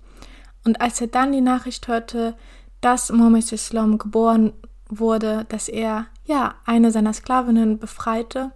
Und 0.64 0.80
als 0.80 1.00
er 1.00 1.06
dann 1.06 1.32
die 1.32 1.40
Nachricht 1.40 1.88
hörte, 1.88 2.34
dass 2.80 3.10
Mohammed 3.10 3.50
Islam 3.52 3.98
geboren 3.98 4.52
wurde, 4.88 5.46
dass 5.48 5.68
er 5.68 6.06
ja 6.24 6.54
eine 6.64 6.90
seiner 6.90 7.12
Sklavinnen 7.12 7.78
befreite. 7.78 8.52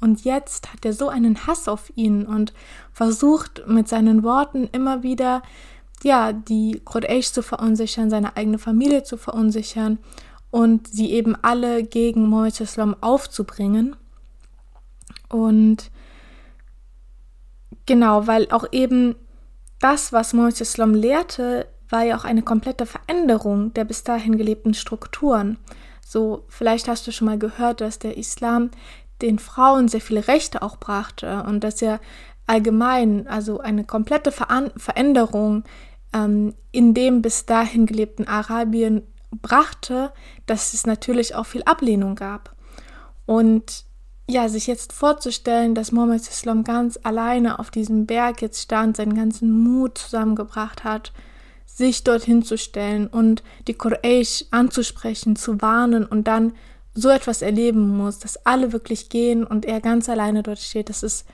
Und 0.00 0.24
jetzt 0.24 0.72
hat 0.72 0.84
er 0.84 0.92
so 0.92 1.08
einen 1.08 1.46
Hass 1.46 1.68
auf 1.68 1.92
ihn 1.94 2.24
und 2.24 2.52
versucht 2.92 3.64
mit 3.66 3.88
seinen 3.88 4.22
Worten 4.22 4.68
immer 4.72 5.02
wieder 5.02 5.42
ja, 6.02 6.32
die 6.32 6.80
Quraysh 6.84 7.32
zu 7.32 7.42
verunsichern, 7.42 8.10
seine 8.10 8.36
eigene 8.36 8.58
Familie 8.58 9.02
zu 9.02 9.16
verunsichern 9.16 9.98
und 10.50 10.88
sie 10.88 11.12
eben 11.12 11.36
alle 11.42 11.82
gegen 11.82 12.28
Mohammed 12.28 12.60
Islam 12.60 12.96
aufzubringen. 13.00 13.96
Und 15.28 15.90
genau, 17.86 18.26
weil 18.26 18.50
auch 18.50 18.66
eben 18.72 19.16
das, 19.80 20.12
was 20.12 20.32
Mohammed 20.32 20.60
Islam 20.60 20.94
lehrte, 20.94 21.66
war 21.90 22.02
ja 22.02 22.16
auch 22.16 22.24
eine 22.24 22.42
komplette 22.42 22.86
Veränderung 22.86 23.72
der 23.74 23.84
bis 23.84 24.04
dahin 24.04 24.36
gelebten 24.36 24.74
Strukturen. 24.74 25.58
So, 26.06 26.44
vielleicht 26.48 26.88
hast 26.88 27.06
du 27.06 27.12
schon 27.12 27.26
mal 27.26 27.38
gehört, 27.38 27.80
dass 27.80 27.98
der 27.98 28.16
Islam 28.16 28.70
den 29.20 29.38
Frauen 29.38 29.88
sehr 29.88 30.00
viele 30.00 30.28
Rechte 30.28 30.62
auch 30.62 30.76
brachte 30.76 31.42
und 31.44 31.64
dass 31.64 31.82
er 31.82 32.00
allgemein, 32.48 33.28
also 33.28 33.60
eine 33.60 33.84
komplette 33.84 34.32
Ver 34.32 34.70
Veränderung 34.76 35.64
ähm, 36.12 36.54
in 36.72 36.94
dem 36.94 37.22
bis 37.22 37.46
dahin 37.46 37.86
gelebten 37.86 38.26
Arabien 38.26 39.02
brachte, 39.30 40.12
dass 40.46 40.72
es 40.72 40.86
natürlich 40.86 41.34
auch 41.34 41.46
viel 41.46 41.62
Ablehnung 41.64 42.14
gab. 42.14 42.54
Und 43.26 43.84
ja, 44.30 44.48
sich 44.48 44.66
jetzt 44.66 44.92
vorzustellen, 44.92 45.74
dass 45.74 45.92
Mohammed 45.92 46.20
Islam 46.20 46.64
ganz 46.64 46.98
alleine 47.02 47.58
auf 47.58 47.70
diesem 47.70 48.06
Berg 48.06 48.42
jetzt 48.42 48.60
stand, 48.60 48.96
seinen 48.96 49.14
ganzen 49.14 49.50
Mut 49.50 49.98
zusammengebracht 49.98 50.84
hat, 50.84 51.12
sich 51.66 52.04
dorthin 52.04 52.42
zu 52.42 52.58
stellen 52.58 53.06
und 53.06 53.42
die 53.68 53.74
Quraysh 53.74 54.46
anzusprechen, 54.50 55.36
zu 55.36 55.60
warnen 55.62 56.04
und 56.04 56.26
dann 56.26 56.52
so 56.94 57.08
etwas 57.08 57.42
erleben 57.42 57.96
muss, 57.96 58.18
dass 58.18 58.44
alle 58.44 58.72
wirklich 58.72 59.08
gehen 59.08 59.44
und 59.44 59.64
er 59.64 59.80
ganz 59.80 60.08
alleine 60.08 60.42
dort 60.42 60.58
steht, 60.58 60.88
das 60.88 61.02
ist 61.02 61.26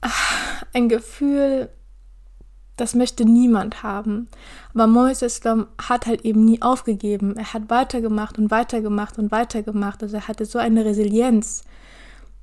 ach, 0.00 0.64
ein 0.72 0.88
Gefühl, 0.88 1.70
das 2.76 2.94
möchte 2.94 3.24
niemand 3.24 3.82
haben. 3.82 4.28
Aber 4.72 4.86
Mohammed 4.86 5.22
Islam 5.22 5.66
hat 5.82 6.06
halt 6.06 6.24
eben 6.24 6.44
nie 6.44 6.62
aufgegeben. 6.62 7.36
Er 7.36 7.52
hat 7.52 7.70
weitergemacht 7.70 8.38
und 8.38 8.50
weitergemacht 8.50 9.18
und 9.18 9.32
weitergemacht. 9.32 10.02
Also 10.02 10.16
er 10.16 10.28
hatte 10.28 10.44
so 10.46 10.58
eine 10.58 10.84
Resilienz, 10.84 11.64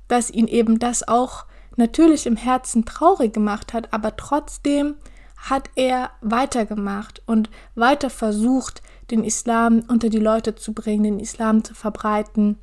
dass 0.08 0.30
ihn 0.30 0.46
eben 0.46 0.78
das 0.78 1.08
auch 1.08 1.46
natürlich 1.76 2.26
im 2.26 2.36
Herzen 2.36 2.84
traurig 2.84 3.32
gemacht 3.32 3.72
hat, 3.72 3.92
aber 3.92 4.16
trotzdem 4.16 4.94
hat 5.36 5.70
er 5.74 6.10
weitergemacht 6.22 7.22
und 7.26 7.50
weiter 7.74 8.10
versucht, 8.10 8.82
den 9.10 9.24
Islam 9.24 9.84
unter 9.88 10.08
die 10.08 10.18
Leute 10.18 10.54
zu 10.54 10.72
bringen, 10.72 11.04
den 11.04 11.20
Islam 11.20 11.62
zu 11.62 11.74
verbreiten 11.74 12.58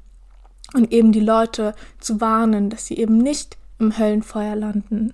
und 0.73 0.91
eben 0.91 1.11
die 1.11 1.19
Leute 1.19 1.75
zu 1.99 2.19
warnen, 2.19 2.69
dass 2.69 2.87
sie 2.87 2.97
eben 2.97 3.17
nicht 3.17 3.57
im 3.79 3.97
Höllenfeuer 3.97 4.55
landen. 4.55 5.13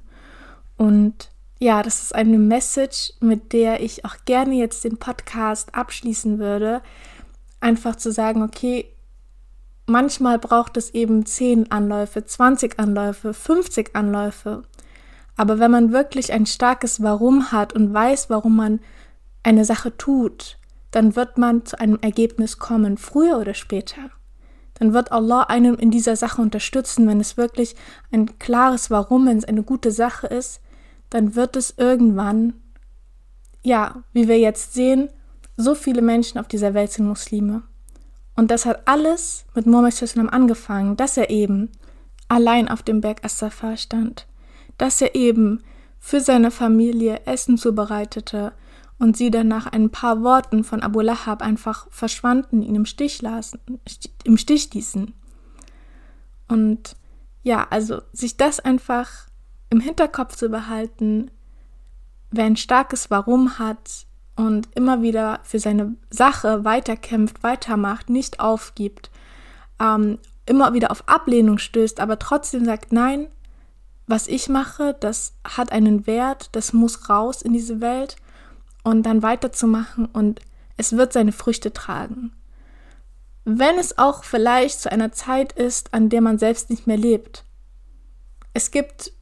Und 0.78 1.30
ja, 1.60 1.84
das 1.84 2.02
ist 2.02 2.16
eine 2.16 2.40
Message, 2.40 3.14
mit 3.20 3.52
der 3.52 3.82
ich 3.82 4.06
auch 4.06 4.16
gerne 4.26 4.56
jetzt 4.56 4.84
den 4.84 4.98
Podcast 4.98 5.76
abschließen 5.76 6.40
würde. 6.40 6.82
Einfach 7.60 7.98
zu 7.98 8.12
sagen, 8.12 8.44
okay, 8.44 8.86
manchmal 9.86 10.40
braucht 10.40 10.78
es 10.78 10.92
eben 10.92 11.26
10 11.26 11.72
Anläufe, 11.72 12.24
20 12.24 12.80
Anläufe, 12.80 13.34
50 13.34 13.96
Anläufe. 13.96 14.64
Aber 15.36 15.60
wenn 15.60 15.72
man 15.72 15.92
wirklich 15.92 16.32
ein 16.32 16.46
starkes 16.46 17.04
Warum 17.04 17.52
hat 17.52 17.74
und 17.74 17.94
weiß, 17.94 18.30
warum 18.30 18.56
man 18.56 18.80
eine 19.44 19.66
Sache 19.66 19.98
tut, 19.98 20.58
dann 20.92 21.16
wird 21.16 21.38
man 21.38 21.66
zu 21.66 21.80
einem 21.80 22.00
Ergebnis 22.02 22.58
kommen, 22.58 22.98
früher 22.98 23.38
oder 23.38 23.54
später. 23.54 24.10
Dann 24.80 24.94
wird 24.94 25.12
Allah 25.12 25.44
einem 25.44 25.76
in 25.76 25.92
dieser 25.92 26.16
Sache 26.16 26.42
unterstützen, 26.42 27.08
wenn 27.08 27.20
es 27.20 27.38
wirklich 27.38 27.76
ein 28.12 28.40
klares 28.40 28.90
Warum, 28.90 29.28
wenn 29.28 29.38
es 29.38 29.46
eine 29.46 29.64
gute 29.64 29.92
Sache 29.92 30.28
ist, 30.28 30.62
dann 31.10 31.36
wird 31.36 31.56
es 31.56 31.74
irgendwann, 31.78 32.54
ja, 33.62 34.04
wie 34.14 34.28
wir 34.28 34.40
jetzt 34.40 34.74
sehen, 34.74 35.10
so 35.58 35.76
viele 35.76 36.02
Menschen 36.02 36.40
auf 36.40 36.48
dieser 36.48 36.74
Welt 36.74 36.92
sind 36.92 37.08
Muslime. 37.08 37.64
Und 38.36 38.52
das 38.52 38.66
hat 38.66 38.88
alles 38.88 39.46
mit 39.54 39.66
Muhammad 39.66 40.02
angefangen, 40.32 40.96
dass 40.96 41.18
er 41.18 41.30
eben 41.30 41.70
allein 42.30 42.70
auf 42.70 42.84
dem 42.84 43.02
Berg 43.02 43.26
As-Safar 43.26 43.76
stand, 43.76 44.28
dass 44.78 45.02
er 45.02 45.14
eben 45.16 45.62
für 46.00 46.22
seine 46.22 46.52
Familie 46.52 47.26
Essen 47.26 47.58
zubereitete 47.58 48.54
und 49.00 49.16
sie 49.16 49.32
dann 49.32 49.48
nach 49.48 49.66
ein 49.66 49.90
paar 49.90 50.22
Worten 50.22 50.64
von 50.64 50.84
Abu 50.84 51.00
Lahab 51.00 51.42
einfach 51.42 51.88
verschwanden, 51.90 52.62
ihn 52.62 52.76
im 52.76 52.86
Stich 52.86 53.22
lassen, 53.22 53.60
im 54.26 54.38
Stich 54.38 54.74
ließen. 54.74 55.14
Und 56.50 56.96
ja, 57.42 57.66
also 57.70 58.02
sich 58.12 58.36
das 58.36 58.60
einfach 58.60 59.10
im 59.70 59.80
Hinterkopf 59.80 60.36
zu 60.36 60.50
behalten, 60.50 61.32
wer 62.32 62.44
ein 62.44 62.58
starkes 62.58 63.10
Warum 63.10 63.58
hat 63.58 64.06
und 64.36 64.68
immer 64.76 65.02
wieder 65.02 65.40
für 65.44 65.60
seine 65.60 65.96
Sache 66.10 66.66
weiterkämpft, 66.66 67.42
weitermacht, 67.42 68.10
nicht 68.10 68.40
aufgibt, 68.42 69.10
ähm, 69.80 70.20
immer 70.46 70.74
wieder 70.74 70.92
auf 70.92 71.08
Ablehnung 71.08 71.58
stößt, 71.58 72.00
aber 72.00 72.20
trotzdem 72.20 72.66
sagt, 72.66 72.92
nein, 72.92 73.28
was 74.08 74.28
ich 74.28 74.50
mache, 74.50 74.96
das 75.00 75.36
hat 75.44 75.72
einen 75.72 76.08
Wert, 76.08 76.50
das 76.54 76.74
muss 76.74 77.10
raus 77.10 77.42
in 77.42 77.54
diese 77.54 77.80
Welt 77.80 78.18
und 78.84 79.04
dann 79.04 79.22
weiterzumachen 79.24 80.06
und 80.06 80.42
es 80.78 80.94
wird 80.94 81.14
seine 81.14 81.32
Früchte 81.32 81.74
tragen. 81.74 82.32
Wenn 83.46 83.78
es 83.78 83.98
auch 83.98 84.24
vielleicht 84.24 84.80
zu 84.80 84.92
einer 84.92 85.12
Zeit 85.12 85.54
ist, 85.54 85.94
an 85.94 86.10
der 86.10 86.22
man 86.22 86.38
selbst 86.38 86.70
nicht 86.70 86.88
mehr 86.88 86.98
lebt. 86.98 87.46
Es 88.54 88.72
gibt 88.72 89.14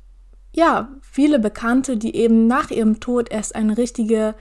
ja, 0.58 0.90
viele 1.04 1.38
Bekannte, 1.38 1.98
die 1.98 2.16
eben 2.16 2.48
nach 2.48 2.72
ihrem 2.72 3.00
Tod 3.00 3.30
erst 3.32 3.56
eine 3.56 3.78
richtige, 3.78 4.34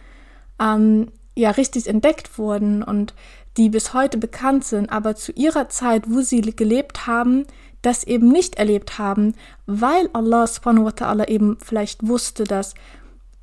ähm, 0.59 1.13
ja, 1.37 1.51
richtig 1.51 1.89
entdeckt 1.89 2.39
wurden 2.39 2.83
und 2.83 3.15
die 3.59 3.69
bis 3.69 3.93
heute 3.93 4.17
bekannt 4.17 4.65
sind, 4.65 4.91
aber 4.91 5.15
zu 5.15 5.33
ihrer 5.33 5.69
Zeit, 5.69 6.05
wo 6.09 6.23
sie 6.23 6.41
gelebt 6.41 7.07
haben, 7.07 7.45
das 7.83 8.03
eben 8.03 8.29
nicht 8.29 8.57
erlebt 8.57 8.99
haben, 8.99 9.35
weil 9.67 10.09
Allah 10.15 10.47
subhanahu 10.47 10.87
wa 10.87 10.91
ta'ala 10.91 11.29
eben 11.29 11.59
vielleicht 11.63 12.09
wusste, 12.09 12.45
dass 12.45 12.75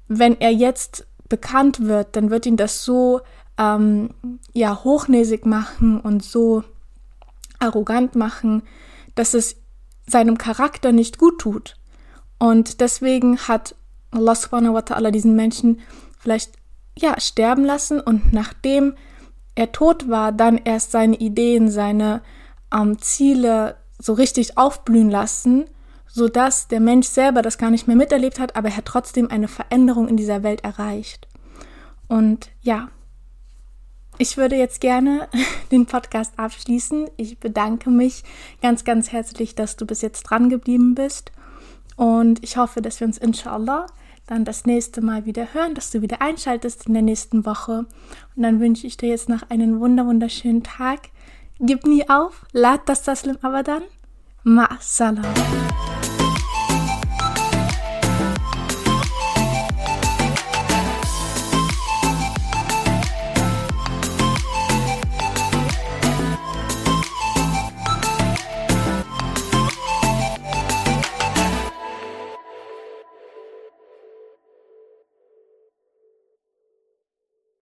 wenn 0.08 0.42
er 0.42 0.52
jetzt 0.52 1.06
bekannt 1.30 1.86
wird, 1.86 2.16
dann 2.16 2.30
wird 2.30 2.46
ihn 2.46 2.58
das 2.58 2.84
so 2.84 3.22
ähm, 3.58 4.10
ja 4.54 4.84
hochnäsig 4.84 5.46
machen 5.46 6.00
und 6.00 6.24
so 6.24 6.64
arrogant 7.60 8.16
machen, 8.16 8.64
dass 9.16 9.34
es 9.34 9.56
seinem 10.08 10.38
Charakter 10.38 10.92
nicht 10.92 11.18
gut 11.18 11.40
tut. 11.40 11.78
Und 12.40 12.82
deswegen 12.82 13.38
hat 13.38 13.76
Allah 14.12 14.36
subhanahu 14.36 14.74
wa 14.74 14.80
ta'ala 14.80 15.12
diesen 15.12 15.36
Menschen 15.36 15.80
vielleicht 16.20 16.54
ja 16.98 17.20
sterben 17.20 17.66
lassen 17.66 18.00
und 18.00 18.34
nachdem 18.34 18.96
er 19.56 19.72
tot 19.72 20.10
war, 20.10 20.32
dann 20.32 20.58
erst 20.58 20.92
seine 20.92 21.16
Ideen, 21.16 21.70
seine 21.70 22.22
ähm, 22.74 23.00
Ziele 23.00 23.78
so 24.00 24.14
richtig 24.14 24.58
aufblühen 24.58 25.10
lassen, 25.10 25.66
sodass 26.14 26.68
der 26.68 26.80
Mensch 26.80 27.08
selber 27.08 27.42
das 27.42 27.58
gar 27.58 27.72
nicht 27.72 27.88
mehr 27.88 27.96
miterlebt 27.96 28.40
hat, 28.40 28.56
aber 28.56 28.70
er 28.70 28.78
hat 28.78 28.86
trotzdem 28.86 29.32
eine 29.32 29.48
Veränderung 29.48 30.08
in 30.08 30.16
dieser 30.16 30.44
Welt 30.44 30.64
erreicht. 30.64 31.28
Und 32.08 32.52
ja, 32.62 32.90
ich 34.20 34.38
würde 34.38 34.56
jetzt 34.56 34.80
gerne 34.80 35.28
den 35.72 35.88
Podcast 35.88 36.34
abschließen. 36.38 37.10
Ich 37.18 37.40
bedanke 37.40 37.90
mich 37.90 38.24
ganz, 38.62 38.84
ganz 38.84 39.12
herzlich, 39.12 39.56
dass 39.56 39.76
du 39.76 39.88
bis 39.88 40.04
jetzt 40.04 40.22
dran 40.22 40.50
geblieben 40.50 40.94
bist. 40.94 41.32
Und 41.96 42.44
ich 42.44 42.58
hoffe, 42.58 42.84
dass 42.84 43.00
wir 43.00 43.08
uns 43.08 43.18
inshallah 43.18 43.88
dann 44.28 44.46
das 44.46 44.66
nächste 44.66 45.02
Mal 45.02 45.26
wieder 45.26 45.56
hören, 45.56 45.74
dass 45.74 45.90
du 45.90 46.04
wieder 46.04 46.22
einschaltest 46.22 46.86
in 46.86 46.94
der 46.94 47.02
nächsten 47.02 47.44
Woche. 47.44 47.88
Und 48.36 48.44
dann 48.44 48.60
wünsche 48.60 48.86
ich 48.86 48.98
dir 48.98 49.10
jetzt 49.10 49.30
noch 49.30 49.50
einen 49.50 49.80
wunder 49.80 50.06
wunderschönen 50.06 50.62
Tag. 50.62 51.10
Gib 51.60 51.88
nie 51.88 52.08
auf, 52.08 52.46
lad 52.52 52.82
das 52.88 53.02
Taslim 53.02 53.40
aber 53.42 53.64
dann. 53.64 53.82
Ma 54.46 54.68
salam. 54.82 55.24